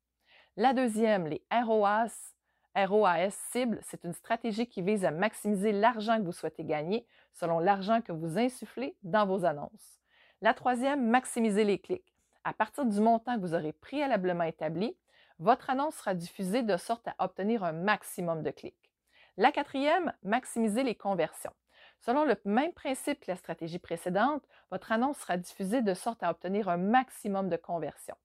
La 0.56 0.72
deuxième, 0.72 1.26
les 1.26 1.42
ROAS, 1.52 2.32
ROAS 2.74 3.30
cibles, 3.52 3.78
c'est 3.82 4.04
une 4.04 4.14
stratégie 4.14 4.66
qui 4.66 4.80
vise 4.80 5.04
à 5.04 5.10
maximiser 5.10 5.72
l'argent 5.72 6.16
que 6.16 6.22
vous 6.22 6.32
souhaitez 6.32 6.64
gagner 6.64 7.06
selon 7.34 7.58
l'argent 7.58 8.00
que 8.00 8.12
vous 8.12 8.38
insufflez 8.38 8.96
dans 9.02 9.26
vos 9.26 9.44
annonces. 9.44 10.00
La 10.40 10.54
troisième, 10.54 11.10
maximiser 11.10 11.64
les 11.64 11.78
clics. 11.78 12.14
À 12.44 12.54
partir 12.54 12.86
du 12.86 12.98
montant 12.98 13.36
que 13.36 13.42
vous 13.42 13.52
aurez 13.52 13.74
préalablement 13.74 14.44
établi, 14.44 14.96
votre 15.38 15.68
annonce 15.68 15.96
sera 15.96 16.14
diffusée 16.14 16.62
de 16.62 16.78
sorte 16.78 17.06
à 17.08 17.14
obtenir 17.18 17.62
un 17.62 17.72
maximum 17.72 18.42
de 18.42 18.52
clics. 18.52 18.90
La 19.36 19.52
quatrième, 19.52 20.14
maximiser 20.22 20.82
les 20.82 20.94
conversions. 20.94 21.52
Selon 22.00 22.24
le 22.24 22.36
même 22.44 22.72
principe 22.72 23.20
que 23.20 23.30
la 23.30 23.36
stratégie 23.36 23.78
précédente, 23.78 24.42
votre 24.70 24.92
annonce 24.92 25.18
sera 25.18 25.36
diffusée 25.36 25.82
de 25.82 25.94
sorte 25.94 26.22
à 26.22 26.30
obtenir 26.30 26.68
un 26.68 26.78
maximum 26.78 27.48
de 27.48 27.56
conversion. 27.56 28.16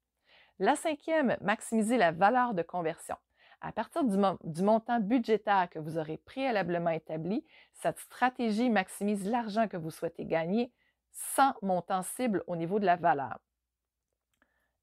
La 0.59 0.75
cinquième, 0.75 1.35
maximiser 1.41 1.97
la 1.97 2.11
valeur 2.11 2.53
de 2.53 2.61
conversion. 2.61 3.17
À 3.59 3.71
partir 3.71 4.03
du, 4.05 4.17
du, 4.43 4.63
montant 4.63 4.99
budgétaire 4.99 5.69
que 5.69 5.79
vous 5.79 5.97
aurez 5.97 6.17
préalablement 6.17 6.91
établi, 6.91 7.45
cette 7.73 7.99
stratégie 7.99 8.69
maximise 8.69 9.27
l'argent 9.27 9.67
que 9.67 9.77
vous 9.77 9.91
souhaitez 9.91 10.25
gagner 10.25 10.71
sans 11.11 11.53
montant 11.61 12.03
cible 12.03 12.43
au 12.47 12.55
niveau 12.55 12.79
de 12.79 12.85
la 12.85 12.95
valeur. 12.95 13.39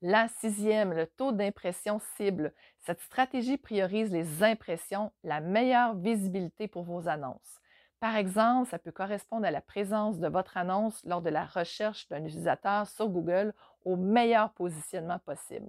La 0.02 0.28
sixième, 0.28 0.92
le 0.92 1.06
taux 1.06 1.32
d'impression 1.32 2.00
cible. 2.16 2.52
Cette 2.80 3.00
stratégie 3.00 3.56
priorise 3.56 4.11
les 4.11 4.42
impressions, 4.42 5.12
la 5.22 5.40
meilleure 5.40 5.94
visibilité 5.94 6.66
pour 6.66 6.82
vos 6.82 7.08
annonces. 7.08 7.62
Par 8.02 8.16
exemple, 8.16 8.68
ça 8.68 8.80
peut 8.80 8.90
correspondre 8.90 9.47
à 9.47 9.52
la 9.52 9.61
présence 9.61 10.18
de 10.18 10.26
votre 10.26 10.56
annonce 10.56 11.04
lors 11.04 11.23
de 11.23 11.30
la 11.30 11.44
recherche 11.44 12.09
d'un 12.09 12.25
utilisateur 12.25 12.88
sur 12.88 13.09
Google 13.09 13.54
au 13.85 13.94
meilleur 13.94 14.50
positionnement 14.54 15.21
possible. 15.21 15.68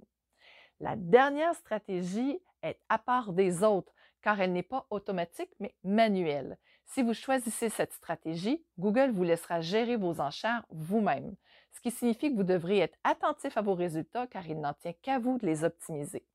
La 0.80 0.96
dernière 0.96 1.54
stratégie 1.54 2.40
est 2.64 2.76
à 2.88 2.98
part 2.98 3.34
des 3.34 3.62
autres 3.62 3.94
car 4.20 4.40
elle 4.40 4.52
n'est 4.52 4.64
pas 4.64 4.84
automatique 4.90 5.52
mais 5.60 5.76
manuelle. 5.84 6.58
Si 6.86 7.04
vous 7.04 7.14
choisissez 7.14 7.68
cette 7.68 7.92
stratégie, 7.92 8.66
Google 8.80 9.12
vous 9.12 9.22
laissera 9.22 9.60
gérer 9.60 9.94
vos 9.94 10.20
enchères 10.20 10.66
vous-même, 10.70 11.36
ce 11.70 11.80
qui 11.82 11.92
signifie 11.92 12.32
que 12.32 12.36
vous 12.36 12.42
devrez 12.42 12.80
être 12.80 12.98
attentif 13.04 13.56
à 13.56 13.62
vos 13.62 13.74
résultats 13.74 14.26
car 14.26 14.44
il 14.48 14.60
n'en 14.60 14.74
tient 14.74 14.94
qu'à 15.02 15.20
vous 15.20 15.38
de 15.38 15.46
les 15.46 15.62
optimiser. 15.62 16.26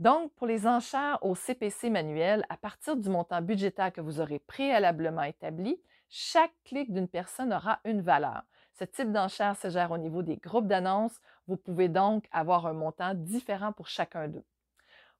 Donc, 0.00 0.32
pour 0.32 0.46
les 0.46 0.66
enchères 0.66 1.18
au 1.20 1.34
CPC 1.34 1.90
manuel, 1.90 2.46
à 2.48 2.56
partir 2.56 2.96
du 2.96 3.10
montant 3.10 3.42
budgétaire 3.42 3.92
que 3.92 4.00
vous 4.00 4.18
aurez 4.18 4.38
préalablement 4.38 5.24
établi, 5.24 5.78
chaque 6.08 6.54
clic 6.64 6.90
d'une 6.90 7.06
personne 7.06 7.52
aura 7.52 7.80
une 7.84 8.00
valeur. 8.00 8.42
Ce 8.72 8.84
type 8.84 9.12
d'enchère 9.12 9.58
se 9.58 9.68
gère 9.68 9.90
au 9.90 9.98
niveau 9.98 10.22
des 10.22 10.38
groupes 10.38 10.66
d'annonces. 10.66 11.20
Vous 11.48 11.58
pouvez 11.58 11.90
donc 11.90 12.24
avoir 12.32 12.64
un 12.66 12.72
montant 12.72 13.12
différent 13.12 13.74
pour 13.74 13.88
chacun 13.88 14.28
d'eux. 14.28 14.46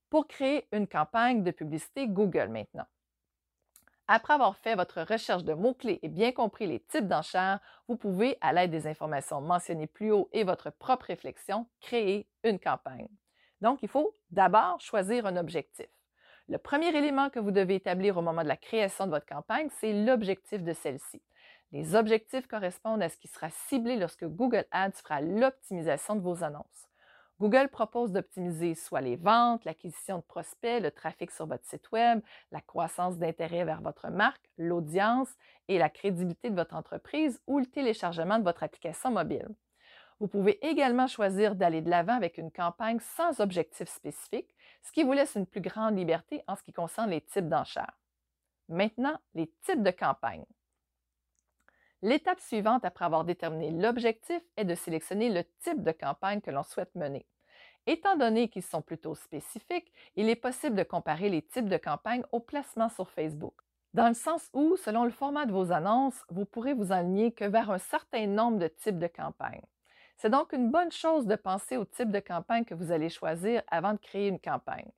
Pour 0.08 0.26
créer 0.26 0.66
une 0.72 0.88
campagne 0.88 1.42
de 1.42 1.50
publicité 1.50 2.08
Google 2.08 2.48
maintenant. 2.48 2.86
Après 4.08 4.32
avoir 4.32 4.56
fait 4.56 4.76
votre 4.76 5.02
recherche 5.02 5.44
de 5.44 5.52
mots-clés 5.52 6.00
et 6.02 6.08
bien 6.08 6.32
compris 6.32 6.66
les 6.66 6.80
types 6.80 7.06
d'enchères, 7.06 7.60
vous 7.86 7.96
pouvez, 7.98 8.38
à 8.40 8.54
l'aide 8.54 8.70
des 8.70 8.86
informations 8.86 9.42
mentionnées 9.42 9.86
plus 9.86 10.10
haut 10.10 10.30
et 10.32 10.42
votre 10.42 10.70
propre 10.70 11.04
réflexion, 11.04 11.66
créer 11.82 12.26
une 12.44 12.58
campagne. 12.58 13.08
Donc, 13.60 13.82
il 13.82 13.88
faut 13.88 14.14
d'abord 14.30 14.80
choisir 14.80 15.26
un 15.26 15.36
objectif. 15.36 15.88
Le 16.48 16.58
premier 16.58 16.88
élément 16.88 17.30
que 17.30 17.38
vous 17.38 17.52
devez 17.52 17.76
établir 17.76 18.16
au 18.16 18.22
moment 18.22 18.42
de 18.42 18.48
la 18.48 18.56
création 18.56 19.06
de 19.06 19.10
votre 19.10 19.26
campagne, 19.26 19.68
c'est 19.78 19.92
l'objectif 19.92 20.62
de 20.62 20.72
celle-ci. 20.72 21.22
Les 21.72 21.94
objectifs 21.94 22.48
correspondent 22.48 23.02
à 23.02 23.08
ce 23.08 23.16
qui 23.16 23.28
sera 23.28 23.50
ciblé 23.50 23.96
lorsque 23.96 24.24
Google 24.24 24.64
Ads 24.72 25.00
fera 25.02 25.20
l'optimisation 25.20 26.16
de 26.16 26.20
vos 26.20 26.42
annonces. 26.42 26.88
Google 27.38 27.68
propose 27.68 28.10
d'optimiser 28.10 28.74
soit 28.74 29.00
les 29.00 29.16
ventes, 29.16 29.64
l'acquisition 29.64 30.18
de 30.18 30.22
prospects, 30.22 30.82
le 30.82 30.90
trafic 30.90 31.30
sur 31.30 31.46
votre 31.46 31.64
site 31.64 31.90
Web, 31.90 32.20
la 32.50 32.60
croissance 32.60 33.16
d'intérêt 33.16 33.64
vers 33.64 33.80
votre 33.80 34.10
marque, 34.10 34.50
l'audience 34.58 35.28
et 35.68 35.78
la 35.78 35.88
crédibilité 35.88 36.50
de 36.50 36.56
votre 36.56 36.74
entreprise 36.74 37.40
ou 37.46 37.60
le 37.60 37.66
téléchargement 37.66 38.38
de 38.38 38.44
votre 38.44 38.62
application 38.62 39.10
mobile. 39.10 39.48
Vous 40.20 40.28
pouvez 40.28 40.64
également 40.66 41.06
choisir 41.06 41.54
d'aller 41.54 41.80
de 41.80 41.88
l'avant 41.88 42.12
avec 42.12 42.36
une 42.36 42.52
campagne 42.52 43.00
sans 43.00 43.40
objectif 43.40 43.88
spécifique, 43.88 44.54
ce 44.82 44.92
qui 44.92 45.02
vous 45.02 45.14
laisse 45.14 45.34
une 45.34 45.46
plus 45.46 45.62
grande 45.62 45.96
liberté 45.96 46.44
en 46.46 46.56
ce 46.56 46.62
qui 46.62 46.74
concerne 46.74 47.08
les 47.08 47.22
types 47.22 47.48
d'enchères. 47.48 47.98
Maintenant, 48.68 49.18
les 49.34 49.50
types 49.64 49.82
de 49.82 49.90
campagnes. 49.90 50.44
L'étape 52.02 52.40
suivante 52.40 52.84
après 52.84 53.06
avoir 53.06 53.24
déterminé 53.24 53.70
l'objectif 53.70 54.42
est 54.58 54.64
de 54.66 54.74
sélectionner 54.74 55.30
le 55.30 55.44
type 55.62 55.82
de 55.82 55.92
campagne 55.92 56.42
que 56.42 56.50
l'on 56.50 56.62
souhaite 56.64 56.94
mener. 56.94 57.26
Étant 57.86 58.16
donné 58.16 58.48
qu'ils 58.48 58.62
sont 58.62 58.82
plutôt 58.82 59.14
spécifiques, 59.14 59.90
il 60.16 60.28
est 60.28 60.36
possible 60.36 60.76
de 60.76 60.82
comparer 60.82 61.30
les 61.30 61.42
types 61.42 61.68
de 61.68 61.78
campagnes 61.78 62.24
au 62.30 62.40
placement 62.40 62.90
sur 62.90 63.10
Facebook. 63.10 63.54
Dans 63.94 64.08
le 64.08 64.14
sens 64.14 64.50
où, 64.52 64.76
selon 64.76 65.04
le 65.04 65.10
format 65.10 65.46
de 65.46 65.52
vos 65.52 65.72
annonces, 65.72 66.24
vous 66.28 66.44
pourrez 66.44 66.74
vous 66.74 66.92
aligner 66.92 67.32
que 67.32 67.46
vers 67.46 67.70
un 67.70 67.78
certain 67.78 68.26
nombre 68.26 68.58
de 68.58 68.68
types 68.68 68.98
de 68.98 69.06
campagnes. 69.06 69.64
C'est 70.20 70.28
donc 70.28 70.52
une 70.52 70.70
bonne 70.70 70.92
chose 70.92 71.26
de 71.26 71.34
penser 71.34 71.78
au 71.78 71.86
type 71.86 72.10
de 72.10 72.20
campagne 72.20 72.66
que 72.66 72.74
vous 72.74 72.92
allez 72.92 73.08
choisir 73.08 73.62
avant 73.68 73.94
de 73.94 73.98
créer 73.98 74.28
une 74.28 74.38
campagne. 74.38 74.90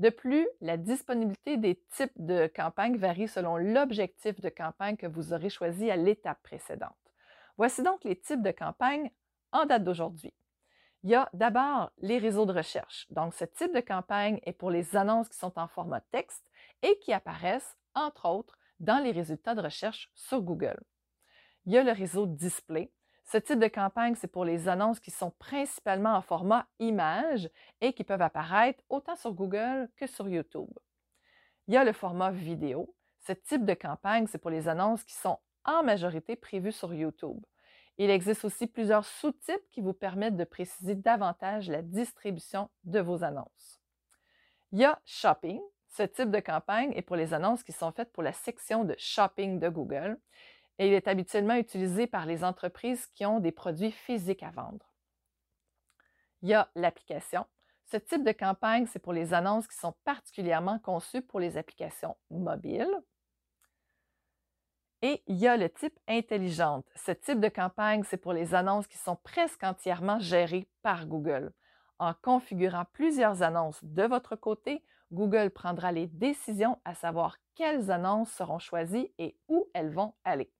De 0.00 0.10
plus, 0.10 0.48
la 0.60 0.76
disponibilité 0.76 1.56
des 1.56 1.76
types 1.92 2.10
de 2.16 2.48
campagnes 2.48 2.96
varie 2.96 3.28
selon 3.28 3.56
l'objectif 3.56 4.40
de 4.40 4.48
campagne 4.48 4.96
que 4.96 5.06
vous 5.06 5.32
aurez 5.32 5.48
choisi 5.48 5.92
à 5.92 5.96
l'étape 5.96 6.42
précédente. 6.42 6.90
Voici 7.56 7.84
donc 7.84 8.02
les 8.02 8.16
types 8.16 8.42
de 8.42 8.50
campagnes 8.50 9.12
en 9.52 9.64
date 9.64 9.84
d'aujourd'hui. 9.84 10.34
Il 11.04 11.10
y 11.10 11.14
a 11.14 11.28
d'abord 11.34 11.92
les 11.98 12.18
réseaux 12.18 12.44
de 12.44 12.52
recherche. 12.52 13.06
Donc, 13.10 13.32
ce 13.34 13.44
type 13.44 13.72
de 13.72 13.80
campagne 13.80 14.40
est 14.42 14.52
pour 14.52 14.72
les 14.72 14.96
annonces 14.96 15.28
qui 15.28 15.38
sont 15.38 15.56
en 15.56 15.68
format 15.68 16.00
texte 16.00 16.50
et 16.82 16.98
qui 16.98 17.12
apparaissent, 17.12 17.76
entre 17.94 18.28
autres, 18.28 18.58
dans 18.80 18.98
les 18.98 19.12
résultats 19.12 19.54
de 19.54 19.62
recherche 19.62 20.10
sur 20.16 20.42
Google. 20.42 20.80
Il 21.64 21.72
y 21.72 21.78
a 21.78 21.84
le 21.84 21.92
réseau 21.92 22.26
display. 22.26 22.90
Ce 23.24 23.38
type 23.38 23.58
de 23.58 23.68
campagne, 23.68 24.14
c'est 24.14 24.28
pour 24.28 24.44
les 24.44 24.68
annonces 24.68 25.00
qui 25.00 25.10
sont 25.10 25.30
principalement 25.38 26.14
en 26.14 26.20
format 26.20 26.66
image 26.78 27.48
et 27.80 27.92
qui 27.92 28.04
peuvent 28.04 28.22
apparaître 28.22 28.82
autant 28.88 29.16
sur 29.16 29.32
Google 29.32 29.88
que 29.96 30.06
sur 30.06 30.28
YouTube. 30.28 30.70
Il 31.66 31.74
y 31.74 31.76
a 31.76 31.84
le 31.84 31.92
format 31.92 32.30
vidéo. 32.30 32.94
Ce 33.26 33.32
type 33.32 33.64
de 33.64 33.74
campagne, 33.74 34.26
c'est 34.26 34.38
pour 34.38 34.50
les 34.50 34.68
annonces 34.68 35.02
qui 35.02 35.14
sont 35.14 35.38
en 35.64 35.82
majorité 35.82 36.36
prévues 36.36 36.72
sur 36.72 36.92
YouTube. 36.92 37.42
Il 37.96 38.10
existe 38.10 38.44
aussi 38.44 38.66
plusieurs 38.66 39.04
sous-types 39.04 39.70
qui 39.70 39.80
vous 39.80 39.94
permettent 39.94 40.36
de 40.36 40.44
préciser 40.44 40.94
davantage 40.94 41.70
la 41.70 41.80
distribution 41.80 42.68
de 42.84 43.00
vos 43.00 43.24
annonces. 43.24 43.80
Il 44.72 44.80
y 44.80 44.84
a 44.84 45.00
Shopping. 45.04 45.60
Ce 45.88 46.02
type 46.02 46.30
de 46.30 46.40
campagne 46.40 46.92
est 46.96 47.02
pour 47.02 47.14
les 47.14 47.32
annonces 47.32 47.62
qui 47.62 47.72
sont 47.72 47.92
faites 47.92 48.12
pour 48.12 48.24
la 48.24 48.32
section 48.32 48.84
de 48.84 48.96
Shopping 48.98 49.60
de 49.60 49.68
Google 49.68 50.18
et 50.78 50.88
il 50.88 50.92
est 50.92 51.08
habituellement 51.08 51.54
utilisé 51.54 52.06
par 52.06 52.26
les 52.26 52.44
entreprises 52.44 53.06
qui 53.06 53.24
ont 53.26 53.40
des 53.40 53.52
produits 53.52 53.92
physiques 53.92 54.42
à 54.42 54.50
vendre. 54.50 54.92
Il 56.42 56.48
y 56.48 56.54
a 56.54 56.68
l'application. 56.74 57.46
Ce 57.86 57.96
type 57.96 58.24
de 58.24 58.32
campagne, 58.32 58.86
c'est 58.86 58.98
pour 58.98 59.12
les 59.12 59.34
annonces 59.34 59.66
qui 59.66 59.76
sont 59.76 59.94
particulièrement 60.04 60.78
conçues 60.78 61.22
pour 61.22 61.40
les 61.40 61.56
applications 61.56 62.16
mobiles. 62.30 63.02
Et 65.02 65.22
il 65.26 65.36
y 65.36 65.46
a 65.46 65.56
le 65.56 65.68
type 65.68 65.98
intelligente. 66.08 66.86
Ce 66.96 67.12
type 67.12 67.40
de 67.40 67.48
campagne, 67.48 68.04
c'est 68.04 68.16
pour 68.16 68.32
les 68.32 68.54
annonces 68.54 68.86
qui 68.86 68.96
sont 68.96 69.16
presque 69.16 69.62
entièrement 69.62 70.18
gérées 70.18 70.66
par 70.82 71.06
Google. 71.06 71.52
En 71.98 72.14
configurant 72.14 72.84
plusieurs 72.92 73.42
annonces 73.42 73.84
de 73.84 74.02
votre 74.02 74.34
côté, 74.34 74.82
Google 75.12 75.50
prendra 75.50 75.92
les 75.92 76.06
décisions 76.06 76.80
à 76.84 76.94
savoir 76.94 77.36
quelles 77.54 77.90
annonces 77.90 78.32
seront 78.32 78.58
choisies 78.58 79.12
et 79.18 79.36
où 79.48 79.68
elles 79.74 79.92
vont 79.92 80.14
aller. 80.24 80.50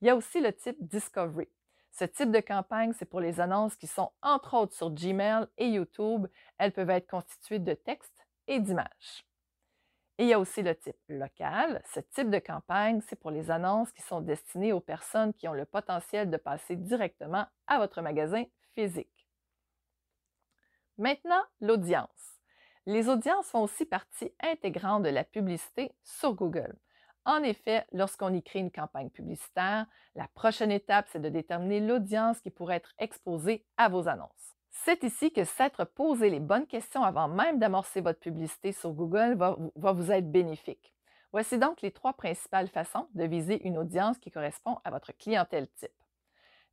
Il 0.00 0.06
y 0.06 0.10
a 0.10 0.16
aussi 0.16 0.40
le 0.40 0.52
type 0.52 0.76
Discovery. 0.80 1.48
Ce 1.90 2.04
type 2.04 2.30
de 2.30 2.40
campagne, 2.40 2.92
c'est 2.98 3.06
pour 3.06 3.20
les 3.20 3.40
annonces 3.40 3.76
qui 3.76 3.86
sont 3.86 4.12
entre 4.20 4.54
autres 4.54 4.74
sur 4.74 4.90
Gmail 4.90 5.46
et 5.56 5.68
YouTube. 5.68 6.26
Elles 6.58 6.72
peuvent 6.72 6.90
être 6.90 7.08
constituées 7.08 7.58
de 7.58 7.72
texte 7.72 8.26
et 8.46 8.60
d'images. 8.60 9.24
Et 10.18 10.24
il 10.24 10.28
y 10.28 10.34
a 10.34 10.38
aussi 10.38 10.62
le 10.62 10.74
type 10.74 10.96
local. 11.08 11.82
Ce 11.94 12.00
type 12.00 12.30
de 12.30 12.38
campagne, 12.38 13.00
c'est 13.08 13.16
pour 13.16 13.30
les 13.30 13.50
annonces 13.50 13.92
qui 13.92 14.02
sont 14.02 14.20
destinées 14.20 14.72
aux 14.72 14.80
personnes 14.80 15.32
qui 15.34 15.48
ont 15.48 15.54
le 15.54 15.64
potentiel 15.64 16.30
de 16.30 16.36
passer 16.36 16.76
directement 16.76 17.46
à 17.66 17.78
votre 17.78 18.02
magasin 18.02 18.44
physique. 18.74 19.28
Maintenant, 20.98 21.42
l'audience. 21.60 22.40
Les 22.86 23.08
audiences 23.08 23.48
font 23.48 23.62
aussi 23.62 23.84
partie 23.84 24.32
intégrante 24.40 25.02
de 25.02 25.10
la 25.10 25.24
publicité 25.24 25.92
sur 26.02 26.34
Google. 26.34 26.76
En 27.26 27.42
effet, 27.42 27.84
lorsqu'on 27.92 28.32
y 28.32 28.40
crée 28.40 28.60
une 28.60 28.70
campagne 28.70 29.10
publicitaire, 29.10 29.86
la 30.14 30.28
prochaine 30.28 30.70
étape, 30.70 31.08
c'est 31.10 31.20
de 31.20 31.28
déterminer 31.28 31.80
l'audience 31.80 32.40
qui 32.40 32.50
pourrait 32.50 32.76
être 32.76 32.94
exposée 32.98 33.66
à 33.76 33.88
vos 33.88 34.06
annonces. 34.06 34.54
C'est 34.70 35.02
ici 35.02 35.32
que 35.32 35.42
s'être 35.42 35.84
posé 35.84 36.30
les 36.30 36.38
bonnes 36.38 36.68
questions 36.68 37.02
avant 37.02 37.26
même 37.26 37.58
d'amorcer 37.58 38.00
votre 38.00 38.20
publicité 38.20 38.70
sur 38.70 38.92
Google 38.92 39.34
va, 39.34 39.56
va, 39.74 39.90
vous 39.90 40.12
être 40.12 40.30
bénéfique. 40.30 40.94
Voici 41.32 41.58
donc 41.58 41.82
les 41.82 41.90
trois 41.90 42.12
principales 42.12 42.68
façons 42.68 43.08
de 43.14 43.24
viser 43.24 43.66
une 43.66 43.76
audience 43.76 44.18
qui 44.18 44.30
correspond 44.30 44.78
à 44.84 44.90
votre 44.92 45.10
clientèle 45.10 45.66
type. 45.80 45.90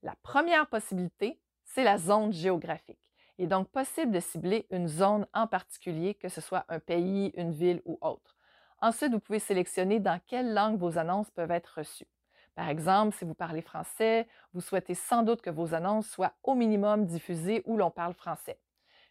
La 0.03 0.15
première 0.21 0.67
possibilité, 0.67 1.39
c'est 1.65 1.83
la 1.83 1.97
zone 1.97 2.31
géographique. 2.31 2.99
Il 3.39 3.45
est 3.45 3.47
donc 3.47 3.69
possible 3.69 4.11
de 4.11 4.19
cibler 4.19 4.67
une 4.69 4.87
zone 4.87 5.25
en 5.33 5.47
particulier, 5.47 6.13
que 6.13 6.29
ce 6.29 6.41
soit 6.41 6.65
un 6.69 6.79
pays, 6.79 7.33
une 7.35 7.53
ville 7.53 7.81
ou 7.85 7.97
autre. 8.01 8.37
Ensuite, 8.83 9.13
vous 9.13 9.21
pouvez 9.21 9.39
sélectionner 9.39 10.01
dans 10.01 10.19
quelle 10.27 10.53
langue 10.53 10.77
vos 10.77 10.97
annonces 10.97 11.31
peuvent 11.31 11.51
être 11.51 11.75
reçues. 11.77 12.09
Par 12.53 12.67
exemple, 12.67 13.15
si 13.15 13.23
vous 13.23 13.33
parlez 13.33 13.61
français, 13.61 14.27
vous 14.53 14.59
souhaitez 14.59 14.93
sans 14.93 15.23
doute 15.23 15.41
que 15.41 15.49
vos 15.49 15.73
annonces 15.73 16.09
soient 16.09 16.33
au 16.43 16.53
minimum 16.53 17.05
diffusées 17.05 17.63
où 17.63 17.77
l'on 17.77 17.91
parle 17.91 18.13
français. 18.13 18.59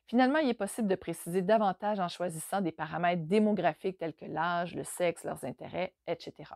Finalement, 0.05 0.41
il 0.41 0.51
est 0.51 0.55
possible 0.55 0.89
de 0.89 0.95
préciser 0.95 1.41
davantage 1.41 2.01
en 2.01 2.09
choisissant 2.09 2.61
des 2.61 2.71
paramètres 2.71 3.23
démographiques 3.23 3.97
tels 3.97 4.13
que 4.13 4.27
l'âge, 4.27 4.75
le 4.75 4.85
sexe, 4.85 5.25
leurs 5.25 5.43
intérêts, 5.47 5.95
etc. 6.07 6.53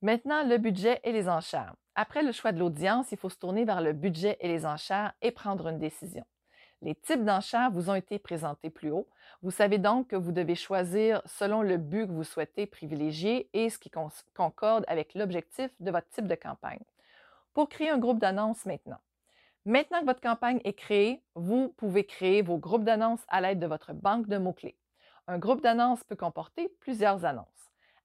Maintenant, 0.00 0.42
le 0.42 0.58
budget 0.58 0.98
et 1.04 1.12
les 1.12 1.28
enchères. 1.28 1.76
Après 1.94 2.24
le 2.24 2.32
choix 2.32 2.50
de 2.50 2.58
l'audience, 2.58 3.12
il 3.12 3.18
faut 3.18 3.30
se 3.30 3.38
tourner 3.38 3.64
vers 3.64 3.80
le 3.80 3.92
budget 3.92 4.36
et 4.40 4.48
les 4.48 4.66
enchères 4.66 5.14
et 5.22 5.30
prendre 5.30 5.68
une 5.68 5.78
décision. 5.78 6.24
Les 6.84 6.96
types 6.96 7.24
d'enchères 7.24 7.70
vous 7.70 7.90
ont 7.90 7.94
été 7.94 8.18
présentés 8.18 8.68
plus 8.68 8.90
haut. 8.90 9.06
Vous 9.42 9.52
savez 9.52 9.78
donc 9.78 10.08
que 10.08 10.16
vous 10.16 10.32
devez 10.32 10.56
choisir 10.56 11.22
selon 11.26 11.62
le 11.62 11.76
but 11.76 12.08
que 12.08 12.12
vous 12.12 12.24
souhaitez 12.24 12.66
privilégier 12.66 13.48
et 13.52 13.70
ce 13.70 13.78
qui 13.78 13.88
concorde 14.34 14.84
avec 14.88 15.14
l'objectif 15.14 15.70
de 15.78 15.92
votre 15.92 16.08
type 16.08 16.26
de 16.26 16.34
campagne. 16.34 16.82
Pour 17.54 17.68
créer 17.68 17.90
un 17.90 17.98
groupe 17.98 18.18
d'annonces 18.18 18.66
maintenant. 18.66 18.98
Maintenant 19.64 20.00
que 20.00 20.06
votre 20.06 20.20
campagne 20.20 20.60
est 20.64 20.72
créée, 20.72 21.22
vous 21.36 21.68
pouvez 21.76 22.04
créer 22.04 22.42
vos 22.42 22.58
groupes 22.58 22.82
d'annonces 22.82 23.22
à 23.28 23.40
l'aide 23.40 23.60
de 23.60 23.68
votre 23.68 23.92
banque 23.92 24.26
de 24.26 24.38
mots-clés. 24.38 24.76
Un 25.28 25.38
groupe 25.38 25.62
d'annonces 25.62 26.02
peut 26.02 26.16
comporter 26.16 26.68
plusieurs 26.80 27.24
annonces. 27.24 27.46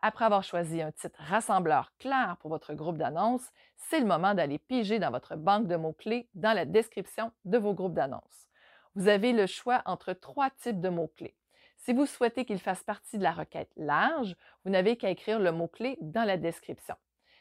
Après 0.03 0.25
avoir 0.25 0.43
choisi 0.43 0.84
un 0.84 0.91
titre 0.91 1.17
rassembleur 1.17 1.91
clair 1.98 2.38
pour 2.41 2.51
votre 2.51 2.75
groupe 2.75 3.00
d'annonces, 3.00 3.50
c'est 3.75 4.00
le 4.00 4.05
moment 4.05 4.36
d'aller 4.36 4.60
piger 4.60 5.00
dans 5.00 5.10
votre 5.10 5.36
banque 5.36 5.65
de 5.65 5.77
mots-clés 5.77 6.29
dans 6.36 6.53
la 6.53 6.65
description 6.65 7.31
de 7.46 7.57
vos 7.57 7.74
groupes 7.74 7.96
d'annonces. 7.96 8.47
Vous 8.98 9.10
avez 9.10 9.32
le 9.32 9.46
choix 9.46 9.84
entre 9.86 10.13
trois 10.13 10.50
types 10.50 10.82
de 10.82 10.89
mots-clés. 10.89 11.36
Si 11.75 11.94
vous 11.94 12.08
souhaitez 12.08 12.46
qu'il 12.46 12.58
fasse 12.58 12.82
partie 12.82 13.20
de 13.20 13.24
la 13.24 13.32
requête 13.32 13.72
large, 13.77 14.36
vous 14.66 14.72
n'avez 14.72 14.98
qu'à 14.98 15.12
écrire 15.12 15.38
le 15.38 15.51
mot-clé 15.51 16.00
dans 16.01 16.24
la 16.24 16.36
description. 16.36 16.96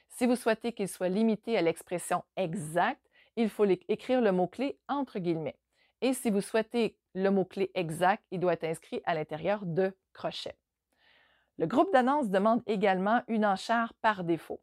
Si 0.07 0.27
vous 0.27 0.37
souhaitez 0.37 0.75
qu'il 0.75 0.87
soit 0.87 1.09
limité 1.09 1.57
à 1.57 1.63
l'expression 1.63 2.23
exacte, 2.37 3.01
il 3.37 3.49
faut 3.49 3.65
écrire 3.65 4.21
le 4.21 4.33
mot-clé 4.33 4.79
entre 4.87 5.19
guillemets. 5.19 5.59
Et 6.03 6.13
si 6.13 6.29
vous 6.29 6.43
souhaitez 6.43 6.99
le 7.15 7.31
mot-clé 7.31 7.71
exact, 7.75 8.23
il 8.31 8.41
doit 8.41 8.53
être 8.53 8.65
inscrit 8.65 9.01
à 9.07 9.15
l'intérieur 9.15 9.65
de 9.65 9.97
crochets. 10.13 10.59
Le 11.57 11.67
groupe 11.67 11.91
d'annonces 11.91 12.29
demande 12.29 12.63
également 12.67 13.23
une 13.29 13.47
enchère 13.47 13.95
par 14.03 14.25
défaut. 14.25 14.61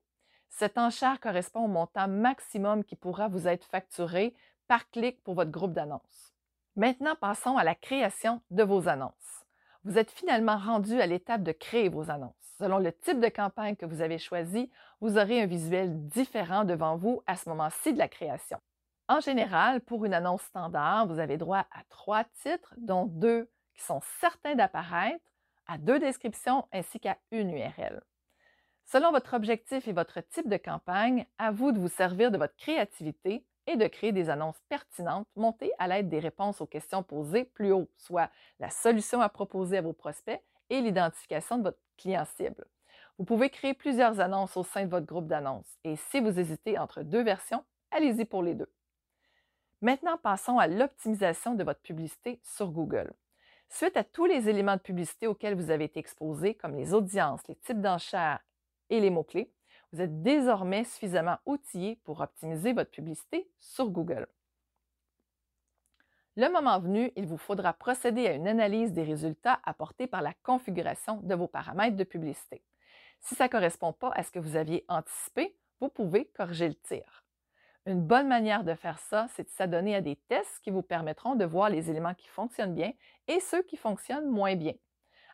Cette 0.49 0.77
enchère 0.77 1.19
correspond 1.19 1.65
au 1.65 1.69
montant 1.69 2.07
maximum 2.07 2.83
qui 2.83 2.95
pourra 2.95 3.29
vous 3.29 3.47
être 3.47 3.65
facturé 3.65 4.35
par 4.67 4.91
clic 4.91 5.23
pour 5.23 5.33
votre 5.33 5.49
groupe 5.49 5.73
d'annonces. 5.73 6.32
Maintenant, 6.75 7.15
passons 7.15 7.55
à 7.57 7.63
la 7.63 7.75
création 7.75 8.41
de 8.49 8.63
vos 8.63 8.87
annonces. 8.87 9.45
Vous 9.83 9.99
êtes 9.99 10.09
finalement 10.09 10.57
rendu 10.57 10.99
à 10.99 11.05
l'étape 11.05 11.43
de 11.43 11.51
créer 11.51 11.87
vos 11.87 12.09
annonces. 12.09 12.33
Selon 12.57 12.79
le 12.79 12.91
type 12.91 13.19
de 13.19 13.29
campagne 13.29 13.75
que 13.75 13.85
vous 13.85 14.01
avez 14.01 14.17
choisi, 14.17 14.71
vous 14.99 15.19
aurez 15.19 15.41
un 15.41 15.45
visuel 15.45 16.07
différent 16.07 16.63
devant 16.63 16.95
vous 16.95 17.21
à 17.27 17.35
ce 17.35 17.47
moment-ci 17.49 17.93
de 17.93 17.99
la 17.99 18.07
création. 18.07 18.57
En 19.07 19.19
général, 19.19 19.81
pour 19.81 20.03
une 20.05 20.15
annonce 20.15 20.41
standard, 20.41 21.05
vous 21.05 21.19
avez 21.19 21.37
droit 21.37 21.67
à 21.71 21.83
trois 21.89 22.23
titres, 22.41 22.73
dont 22.77 23.05
deux 23.05 23.51
qui 23.75 23.83
sont 23.83 24.01
certains 24.19 24.55
d'apparaître 24.55 25.23
à 25.67 25.77
deux 25.77 25.99
descriptions 25.99 26.67
ainsi 26.71 26.99
qu'à 26.99 27.17
une 27.31 27.51
URL. 27.51 28.01
Selon 28.85 29.11
votre 29.11 29.35
objectif 29.35 29.87
et 29.87 29.93
votre 29.93 30.21
type 30.21 30.49
de 30.49 30.57
campagne, 30.57 31.27
à 31.37 31.51
vous 31.51 31.71
de 31.71 31.79
vous 31.79 31.87
servir 31.87 32.31
de 32.31 32.37
votre 32.37 32.55
créativité 32.55 33.45
et 33.67 33.75
de 33.75 33.87
créer 33.87 34.11
des 34.11 34.29
annonces 34.29 34.59
pertinentes 34.69 35.27
montées 35.35 35.71
à 35.79 35.87
l'aide 35.87 36.09
des 36.09 36.19
réponses 36.19 36.61
aux 36.61 36.65
questions 36.65 37.03
posées 37.03 37.45
plus 37.45 37.71
haut, 37.71 37.89
soit 37.97 38.29
la 38.59 38.69
solution 38.69 39.21
à 39.21 39.29
proposer 39.29 39.77
à 39.77 39.81
vos 39.81 39.93
prospects 39.93 40.41
et 40.69 40.81
l'identification 40.81 41.57
de 41.57 41.63
votre 41.63 41.79
client 41.97 42.25
cible. 42.37 42.65
Vous 43.17 43.25
pouvez 43.25 43.49
créer 43.49 43.73
plusieurs 43.73 44.19
annonces 44.19 44.57
au 44.57 44.63
sein 44.63 44.85
de 44.85 44.89
votre 44.89 45.05
groupe 45.05 45.27
d'annonces 45.27 45.77
et 45.83 45.95
si 45.95 46.19
vous 46.19 46.39
hésitez 46.39 46.77
entre 46.77 47.03
deux 47.03 47.23
versions, 47.23 47.63
allez-y 47.91 48.25
pour 48.25 48.43
les 48.43 48.55
deux. 48.55 48.71
Maintenant, 49.81 50.17
passons 50.17 50.59
à 50.59 50.67
l'optimisation 50.67 51.55
de 51.55 51.63
votre 51.63 51.81
publicité 51.81 52.39
sur 52.43 52.71
Google. 52.71 53.13
Suite 53.69 53.97
à 53.97 54.03
tous 54.03 54.25
les 54.25 54.49
éléments 54.49 54.77
de 54.77 54.81
publicité 54.81 55.27
auxquels 55.27 55.55
vous 55.55 55.71
avez 55.71 55.85
été 55.85 55.99
exposé, 55.99 56.55
comme 56.55 56.75
les 56.75 56.93
audiences, 56.93 57.41
les 57.47 57.55
types 57.55 57.81
d'enchères 57.81 58.39
et 58.89 58.99
les 58.99 59.09
mots-clés, 59.09 59.51
vous 59.93 60.01
êtes 60.01 60.23
désormais 60.23 60.83
suffisamment 60.83 61.37
outillé 61.45 61.99
pour 62.03 62.19
optimiser 62.19 62.73
votre 62.73 62.89
publicité 62.89 63.47
sur 63.59 63.89
Google. 63.89 64.27
Le 66.35 66.49
moment 66.49 66.79
venu, 66.79 67.11
il 67.15 67.27
vous 67.27 67.37
faudra 67.37 67.73
procéder 67.73 68.25
à 68.25 68.33
une 68.33 68.47
analyse 68.47 68.91
des 68.91 69.03
résultats 69.03 69.59
apportés 69.63 70.07
par 70.07 70.23
la 70.23 70.33
configuration 70.41 71.17
de 71.17 71.35
vos 71.35 71.47
paramètres 71.47 71.95
de 71.95 72.03
publicité. 72.03 72.63
Si 73.19 73.35
ça 73.35 73.43
ne 73.43 73.49
correspond 73.49 73.93
pas 73.93 74.09
à 74.15 74.23
ce 74.23 74.31
que 74.31 74.39
vous 74.39 74.55
aviez 74.55 74.83
anticipé, 74.87 75.55
vous 75.79 75.89
pouvez 75.89 76.25
corriger 76.35 76.69
le 76.69 76.75
tir. 76.75 77.23
Une 77.85 78.01
bonne 78.01 78.27
manière 78.27 78.63
de 78.63 78.73
faire 78.73 78.97
ça, 78.97 79.27
c'est 79.35 79.43
de 79.43 79.49
s'adonner 79.49 79.95
à 79.95 80.01
des 80.01 80.15
tests 80.15 80.59
qui 80.63 80.71
vous 80.71 80.81
permettront 80.81 81.35
de 81.35 81.45
voir 81.45 81.69
les 81.69 81.91
éléments 81.91 82.15
qui 82.15 82.27
fonctionnent 82.29 82.73
bien 82.73 82.93
et 83.27 83.39
ceux 83.39 83.61
qui 83.61 83.77
fonctionnent 83.77 84.29
moins 84.29 84.55
bien. 84.55 84.73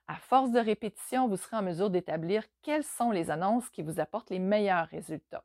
À 0.10 0.16
force 0.16 0.50
de 0.50 0.60
répétition, 0.60 1.28
vous 1.28 1.38
serez 1.38 1.58
en 1.58 1.62
mesure 1.62 1.92
d'établir 1.92 2.44
quelles 2.64 2.84
sont 2.84 3.12
les 3.12 3.30
annonces 3.30 3.70
qui 3.70 3.84
vous 3.84 4.00
apportent 4.00 4.32
les 4.32 4.40
meilleurs 4.40 4.88
résultats. 4.88 5.44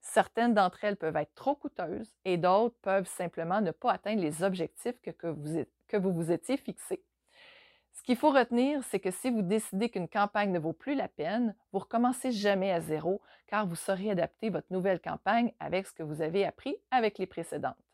Certaines 0.00 0.52
d'entre 0.52 0.82
elles 0.82 0.96
peuvent 0.96 1.14
être 1.14 1.32
trop 1.36 1.54
coûteuses 1.54 2.12
et 2.24 2.36
d'autres 2.36 2.74
peuvent 2.82 3.06
simplement 3.06 3.60
ne 3.60 3.70
pas 3.70 3.92
atteindre 3.92 4.20
les 4.20 4.42
objectifs 4.42 5.00
que, 5.00 5.28
vous, 5.28 5.64
que 5.86 5.96
vous 5.96 6.12
vous 6.12 6.32
étiez 6.32 6.56
fixés. 6.56 7.04
Ce 7.92 8.02
qu'il 8.02 8.16
faut 8.16 8.32
retenir, 8.32 8.82
c'est 8.82 8.98
que 8.98 9.12
si 9.12 9.30
vous 9.30 9.42
décidez 9.42 9.90
qu'une 9.90 10.08
campagne 10.08 10.50
ne 10.50 10.58
vaut 10.58 10.72
plus 10.72 10.96
la 10.96 11.06
peine, 11.06 11.54
vous 11.72 11.78
recommencez 11.78 12.32
jamais 12.32 12.72
à 12.72 12.80
zéro 12.80 13.20
car 13.46 13.64
vous 13.64 13.76
saurez 13.76 14.10
adapter 14.10 14.50
votre 14.50 14.72
nouvelle 14.72 15.00
campagne 15.00 15.52
avec 15.60 15.86
ce 15.86 15.92
que 15.92 16.02
vous 16.02 16.20
avez 16.20 16.44
appris 16.44 16.74
avec 16.90 17.16
les 17.18 17.26
précédentes. 17.26 17.89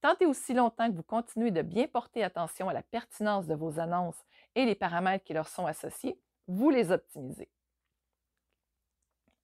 Tentez 0.00 0.26
aussi 0.26 0.54
longtemps 0.54 0.90
que 0.90 0.96
vous 0.96 1.02
continuez 1.02 1.50
de 1.50 1.62
bien 1.62 1.86
porter 1.86 2.24
attention 2.24 2.68
à 2.68 2.72
la 2.72 2.82
pertinence 2.82 3.46
de 3.46 3.54
vos 3.54 3.78
annonces 3.78 4.22
et 4.54 4.64
les 4.64 4.74
paramètres 4.74 5.24
qui 5.24 5.34
leur 5.34 5.48
sont 5.48 5.66
associés, 5.66 6.18
vous 6.46 6.70
les 6.70 6.90
optimisez. 6.90 7.50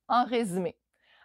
En 0.09 0.25
résumé, 0.25 0.77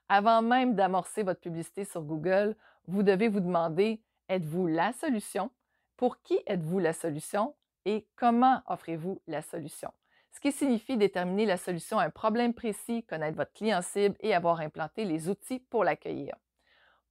avant 0.09 0.41
même 0.41 0.75
d'amorcer 0.75 1.23
votre 1.23 1.39
publicité 1.39 1.85
sur 1.85 2.01
Google, 2.01 2.55
vous 2.87 3.03
devez 3.03 3.29
vous 3.29 3.39
demander, 3.39 4.01
êtes-vous 4.27 4.67
la 4.67 4.91
solution? 4.93 5.49
Pour 5.95 6.21
qui 6.21 6.39
êtes-vous 6.47 6.79
la 6.79 6.93
solution? 6.93 7.55
et 7.85 8.07
comment 8.15 8.61
offrez-vous 8.67 9.21
la 9.27 9.41
solution? 9.41 9.91
Ce 10.31 10.39
qui 10.39 10.51
signifie 10.51 10.97
déterminer 10.97 11.45
la 11.45 11.57
solution 11.57 11.99
à 11.99 12.05
un 12.05 12.09
problème 12.09 12.53
précis, 12.53 13.03
connaître 13.03 13.37
votre 13.37 13.51
client 13.51 13.81
cible 13.81 14.15
et 14.21 14.33
avoir 14.33 14.61
implanté 14.61 15.03
les 15.03 15.29
outils 15.29 15.59
pour 15.59 15.83
l'accueillir. 15.83 16.35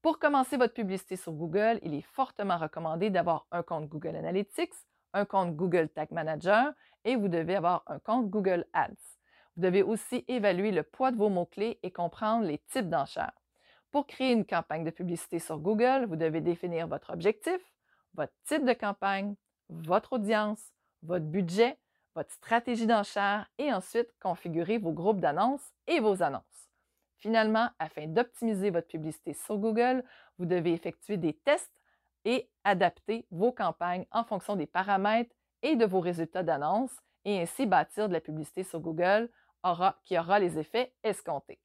Pour 0.03 0.19
commencer 0.19 0.57
votre 0.57 0.73
publicité 0.73 1.17
sur 1.17 1.33
Google, 1.33 1.79
il 1.83 1.93
est 1.93 2.01
fortement 2.01 2.57
recommandé 2.57 3.11
d'avoir 3.11 3.47
un 3.51 3.63
compte 3.63 3.87
Google 3.87 4.17
Analytics, 4.17 4.73
un 5.13 5.27
compte 5.27 5.55
Google 5.55 5.91
Tag 5.91 6.11
Manager 6.11 6.73
et 7.05 7.17
vous 7.17 7.29
devez 7.29 7.57
avoir 7.57 7.83
un 7.87 7.99
compte 7.99 8.31
Google 8.31 8.65
Ads. 8.73 8.95
Vous 9.57 9.63
devez 9.63 9.83
aussi 9.83 10.25
évaluer 10.27 10.73
le 10.73 10.85
poids 10.85 11.11
de 11.11 11.19
vos 11.19 11.29
mots-clés 11.29 11.79
et 11.83 11.91
comprendre 11.91 12.47
les 12.47 12.59
types 12.71 12.89
d'enchères. 12.89 13.39
Pour 13.91 14.07
créer 14.07 14.33
une 14.33 14.47
campagne 14.47 14.85
de 14.85 14.91
publicité 14.91 15.39
sur 15.39 15.59
Google, 15.59 16.07
vous 16.07 16.17
devez 16.17 16.41
définir 16.41 16.89
votre 16.89 17.13
objectif, 17.13 17.61
votre 18.15 18.33
type 18.47 18.65
de 18.65 18.73
campagne, 18.73 19.35
votre 19.69 20.15
audience, 20.15 20.63
votre 21.03 21.27
budget, 21.27 21.77
votre 22.15 22.33
stratégie 22.33 22.87
d'enchère 22.87 23.51
et 23.59 23.71
ensuite 23.71 24.09
configurer 24.19 24.79
vos 24.79 24.93
groupes 24.93 25.21
d'annonces 25.21 25.75
et 25.87 26.01
vos 26.01 26.23
annonces. 26.23 26.70
Finalement, 27.21 27.69
afin 27.79 28.07
d'optimiser 28.07 28.71
votre 28.71 28.89
publicité 28.89 29.35
sur 29.35 29.59
Google, 29.59 30.03
vous 30.39 30.47
devez 30.47 30.73
effectuer 30.73 31.19
des 31.19 31.35
tests 31.35 31.71
et 32.25 32.51
adapter 32.65 33.27
vos 33.31 33.53
campagnes 33.53 34.07
en 34.11 34.25
fonction 34.25 34.57
des 34.57 34.67
paramètres 34.67 35.35
et 35.63 35.77
de 35.77 35.85
vos 35.85 36.01
résultats 36.01 36.43
d'annonces 36.43 36.97
et 37.25 37.41
ainsi 37.41 37.67
bâtir 37.67 38.09
de 38.09 38.15
la 38.15 38.21
publicité 38.21 38.65
sur 38.65 38.81
Google 38.81 39.31
qui 40.05 40.19
aura 40.19 40.39
les 40.39 40.59
effets 40.59 40.95
escomptés. 41.03 41.61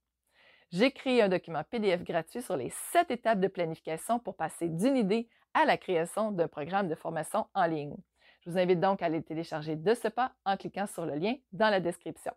J'ai 0.72 0.92
créé 0.92 1.22
un 1.22 1.30
document 1.30 1.64
PDF 1.64 2.04
gratuit 2.04 2.42
sur 2.42 2.58
les 2.58 2.72
sept 2.92 3.10
étapes 3.12 3.40
de 3.40 3.48
planification 3.48 4.20
pour 4.20 4.36
passer 4.36 4.68
d'une 4.68 4.98
idée 4.98 5.30
à 5.54 5.64
la 5.64 5.78
création 5.78 6.32
d'un 6.32 6.50
programme 6.50 6.90
de 6.90 6.96
formation 6.96 7.46
en 7.54 7.66
ligne. 7.66 7.96
Je 8.42 8.50
vous 8.50 8.58
invite 8.58 8.82
donc 8.82 9.02
à 9.02 9.06
aller 9.06 9.24
télécharger 9.24 9.78
de 9.78 9.94
ce 9.94 10.10
pas 10.10 10.34
en 10.44 10.58
cliquant 10.58 10.88
sur 10.88 11.06
le 11.06 11.16
lien 11.16 11.36
dans 11.54 11.70
la 11.70 11.80
description. 11.80 12.34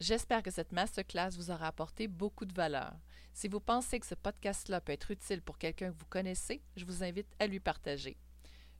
J'espère 0.00 0.42
que 0.42 0.50
cette 0.50 0.72
masterclass 0.72 1.30
vous 1.36 1.50
aura 1.50 1.68
apporté 1.68 2.08
beaucoup 2.08 2.44
de 2.44 2.52
valeur. 2.52 2.92
Si 3.32 3.48
vous 3.48 3.60
pensez 3.60 4.00
que 4.00 4.06
ce 4.06 4.14
podcast-là 4.14 4.80
peut 4.80 4.92
être 4.92 5.10
utile 5.10 5.40
pour 5.40 5.56
quelqu'un 5.56 5.92
que 5.92 5.98
vous 5.98 6.06
connaissez, 6.10 6.62
je 6.76 6.84
vous 6.84 7.04
invite 7.04 7.32
à 7.38 7.46
lui 7.46 7.60
partager. 7.60 8.16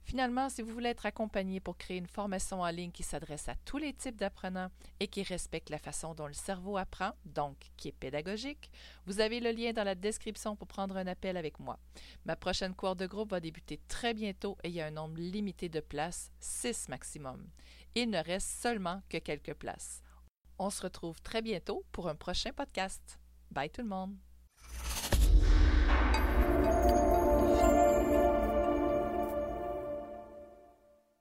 Finalement, 0.04 0.50
si 0.50 0.60
vous 0.60 0.72
voulez 0.72 0.90
être 0.90 1.06
accompagné 1.06 1.60
pour 1.60 1.78
créer 1.78 1.96
une 1.96 2.06
formation 2.06 2.60
en 2.60 2.68
ligne 2.68 2.90
qui 2.90 3.02
s'adresse 3.02 3.48
à 3.48 3.54
tous 3.64 3.78
les 3.78 3.94
types 3.94 4.16
d'apprenants 4.16 4.70
et 5.00 5.08
qui 5.08 5.22
respecte 5.22 5.70
la 5.70 5.78
façon 5.78 6.14
dont 6.14 6.26
le 6.26 6.34
cerveau 6.34 6.76
apprend, 6.76 7.12
donc 7.24 7.56
qui 7.78 7.88
est 7.88 7.92
pédagogique, 7.92 8.70
vous 9.06 9.20
avez 9.20 9.40
le 9.40 9.50
lien 9.50 9.72
dans 9.72 9.82
la 9.82 9.94
description 9.94 10.56
pour 10.56 10.68
prendre 10.68 10.96
un 10.96 11.06
appel 11.06 11.38
avec 11.38 11.58
moi. 11.58 11.78
Ma 12.26 12.36
prochaine 12.36 12.74
cour 12.74 12.96
de 12.96 13.06
groupe 13.06 13.30
va 13.30 13.40
débuter 13.40 13.80
très 13.88 14.12
bientôt 14.12 14.58
et 14.62 14.68
il 14.68 14.74
y 14.74 14.80
a 14.82 14.86
un 14.86 14.90
nombre 14.90 15.18
limité 15.18 15.70
de 15.70 15.80
places, 15.80 16.30
6 16.38 16.90
maximum. 16.90 17.48
Il 17.94 18.10
ne 18.10 18.22
reste 18.22 18.60
seulement 18.60 19.02
que 19.08 19.18
quelques 19.18 19.54
places. 19.54 20.02
On 20.58 20.70
se 20.70 20.82
retrouve 20.82 21.20
très 21.20 21.42
bientôt 21.42 21.84
pour 21.92 22.08
un 22.08 22.14
prochain 22.14 22.52
podcast. 22.52 23.18
Bye 23.50 23.70
tout 23.70 23.82
le 23.82 23.88
monde! 23.88 24.16